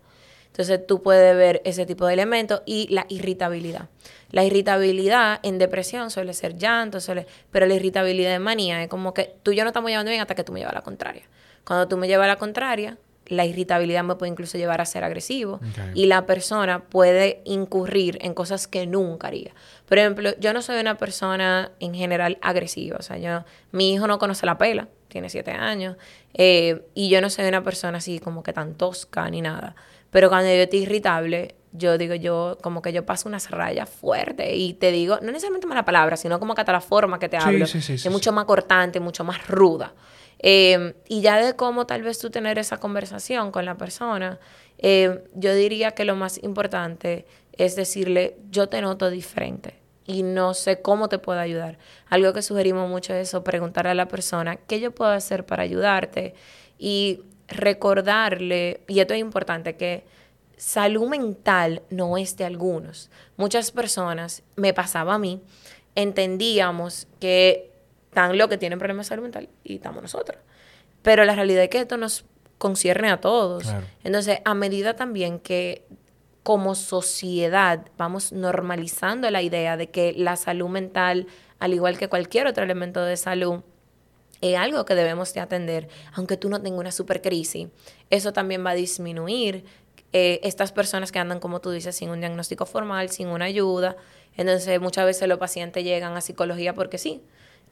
[0.57, 3.91] Entonces tú puedes ver ese tipo de elementos y la irritabilidad.
[4.31, 9.13] La irritabilidad en depresión suele ser llanto, suele, pero la irritabilidad en manía es como
[9.13, 10.83] que tú y yo no estamos llevando bien hasta que tú me llevas a la
[10.83, 11.25] contraria.
[11.65, 12.97] Cuando tú me llevas a la contraria,
[13.27, 15.61] la irritabilidad me puede incluso llevar a ser agresivo
[15.93, 19.53] y la persona puede incurrir en cosas que nunca haría.
[19.87, 24.07] Por ejemplo, yo no soy una persona en general agresiva, o sea, yo, mi hijo
[24.07, 25.97] no conoce la pela, tiene siete años,
[26.33, 29.77] eh, y yo no soy una persona así como que tan tosca ni nada.
[30.17, 34.49] Pero cuando yo estoy irritable, yo digo, yo como que yo paso unas rayas fuertes
[34.51, 37.37] y te digo, no necesariamente mala palabra, sino como que hasta la forma que te
[37.37, 39.93] hablo es mucho más cortante, mucho más ruda.
[40.39, 44.41] Em, y ya de cómo tal vez tú tener esa conversación con la persona,
[44.79, 49.75] em, yo diría que lo más importante es decirle, yo te noto diferente
[50.07, 51.77] y no sé cómo te puedo ayudar.
[52.09, 55.63] Algo que sugerimos mucho es eso, preguntar a la persona, ¿qué yo puedo hacer para
[55.65, 56.33] ayudarte?
[56.79, 60.05] Y recordarle, y esto es importante, que
[60.57, 63.11] salud mental no es de algunos.
[63.37, 65.41] Muchas personas, me pasaba a mí,
[65.95, 67.71] entendíamos que
[68.09, 70.39] están los que tienen problemas de salud mental y estamos nosotros.
[71.03, 72.25] Pero la realidad es que esto nos
[72.59, 73.67] concierne a todos.
[74.03, 75.85] Entonces, a medida también que
[76.43, 81.27] como sociedad vamos normalizando la idea de que la salud mental,
[81.59, 83.63] al igual que cualquier otro elemento de salud,
[84.41, 87.69] es algo que debemos de atender, aunque tú no tengas una super crisis.
[88.11, 89.65] Eso también va a disminuir
[90.13, 93.97] eh, estas personas que andan, como tú dices, sin un diagnóstico formal, sin una ayuda.
[94.37, 97.23] Entonces, muchas veces los pacientes llegan a psicología porque sí.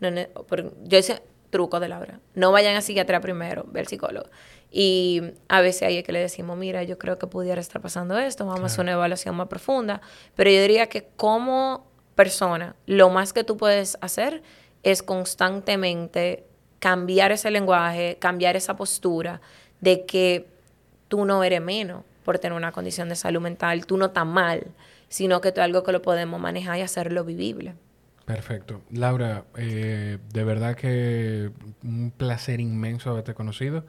[0.00, 2.20] No, yo hice truco de la hora.
[2.34, 4.28] No vayan a psiquiatría primero, ve al psicólogo.
[4.72, 8.18] Y a veces ahí es que le decimos, mira, yo creo que pudiera estar pasando
[8.18, 10.00] esto, vamos a hacer una evaluación más profunda.
[10.34, 11.86] Pero yo diría que como
[12.16, 14.42] persona, lo más que tú puedes hacer
[14.82, 16.44] es constantemente
[16.84, 19.40] cambiar ese lenguaje, cambiar esa postura
[19.80, 20.46] de que
[21.08, 24.66] tú no eres menos por tener una condición de salud mental, tú no estás mal,
[25.08, 27.72] sino que es algo que lo podemos manejar y hacerlo vivible.
[28.26, 28.82] Perfecto.
[28.90, 33.86] Laura, eh, de verdad que un placer inmenso haberte conocido.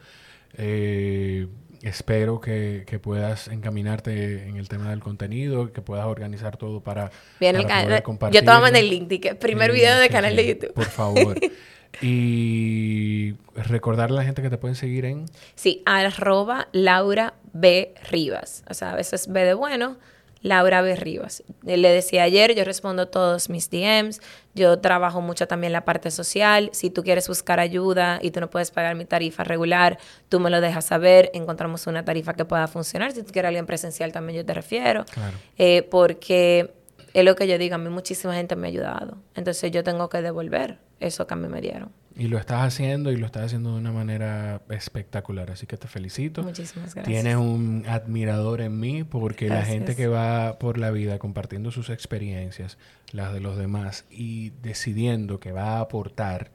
[0.58, 1.48] Eh,
[1.82, 7.58] espero que, puedas encaminarte en el tema del contenido, que puedas organizar todo para, Bien,
[7.58, 8.02] el canal.
[8.32, 10.74] Yo te voy a mandar el link, primer video del canal de YouTube.
[10.74, 11.38] Por favor.
[12.02, 15.26] Y recordarle a la gente que te pueden seguir en...
[15.56, 17.94] Sí, arroba Laura B.
[18.10, 18.64] Rivas.
[18.70, 19.98] O sea, a veces B de bueno,
[20.42, 20.96] Laura B.
[20.96, 21.44] Rivas.
[21.64, 24.22] Le decía ayer, yo respondo todos mis DMs.
[24.54, 26.70] Yo trabajo mucho también la parte social.
[26.72, 29.98] Si tú quieres buscar ayuda y tú no puedes pagar mi tarifa regular,
[30.30, 31.32] tú me lo dejas saber.
[31.34, 33.12] Encontramos una tarifa que pueda funcionar.
[33.12, 35.06] Si tú quieres alguien presencial, también yo te refiero.
[35.06, 35.36] Claro.
[35.58, 36.76] Eh, porque
[37.16, 39.18] es lo que yo digo, a mí muchísima gente me ha ayudado.
[39.36, 41.90] Entonces yo tengo que devolver eso que a mí me dieron.
[42.18, 45.50] Y lo estás haciendo y lo estás haciendo de una manera espectacular.
[45.52, 46.44] Así que te felicito.
[46.44, 47.06] Muchísimas gracias.
[47.06, 51.90] Tienes un admirador en mí porque la gente que va por la vida compartiendo sus
[51.90, 52.78] experiencias,
[53.12, 56.52] las de los demás y decidiendo que va a aportar,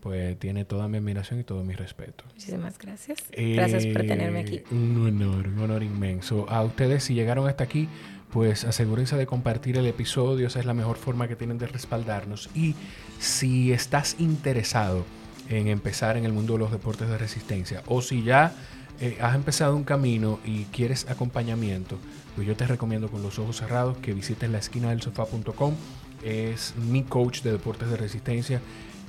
[0.00, 2.24] pues tiene toda mi admiración y todo mi respeto.
[2.34, 3.18] Muchísimas gracias.
[3.36, 4.62] gracias por tenerme aquí.
[4.70, 6.48] Un honor, un honor inmenso.
[6.48, 7.88] A ustedes si llegaron hasta aquí
[8.32, 12.50] pues asegúrense de compartir el episodio, esa es la mejor forma que tienen de respaldarnos.
[12.54, 12.74] Y
[13.18, 15.04] si estás interesado
[15.48, 18.52] en empezar en el mundo de los deportes de resistencia o si ya
[19.00, 21.98] eh, has empezado un camino y quieres acompañamiento,
[22.34, 25.74] pues yo te recomiendo con los ojos cerrados que visites la esquina del sofá.com.
[26.22, 28.60] Es mi coach de deportes de resistencia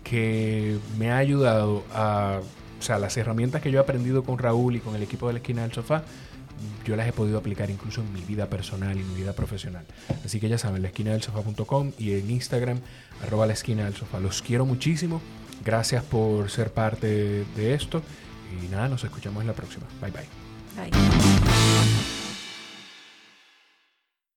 [0.03, 2.39] que me ha ayudado a,
[2.79, 5.33] o sea, las herramientas que yo he aprendido con Raúl y con el equipo de
[5.33, 6.03] la esquina del sofá
[6.85, 9.85] yo las he podido aplicar incluso en mi vida personal y mi vida profesional.
[10.25, 12.79] Así que ya saben, la esquina del sofá.com y en Instagram,
[13.23, 14.19] arroba la esquina del sofá.
[14.19, 15.21] Los quiero muchísimo.
[15.63, 18.01] Gracias por ser parte de esto.
[18.63, 19.85] Y nada, nos escuchamos en la próxima.
[20.01, 20.89] Bye bye.
[20.89, 21.98] Bye.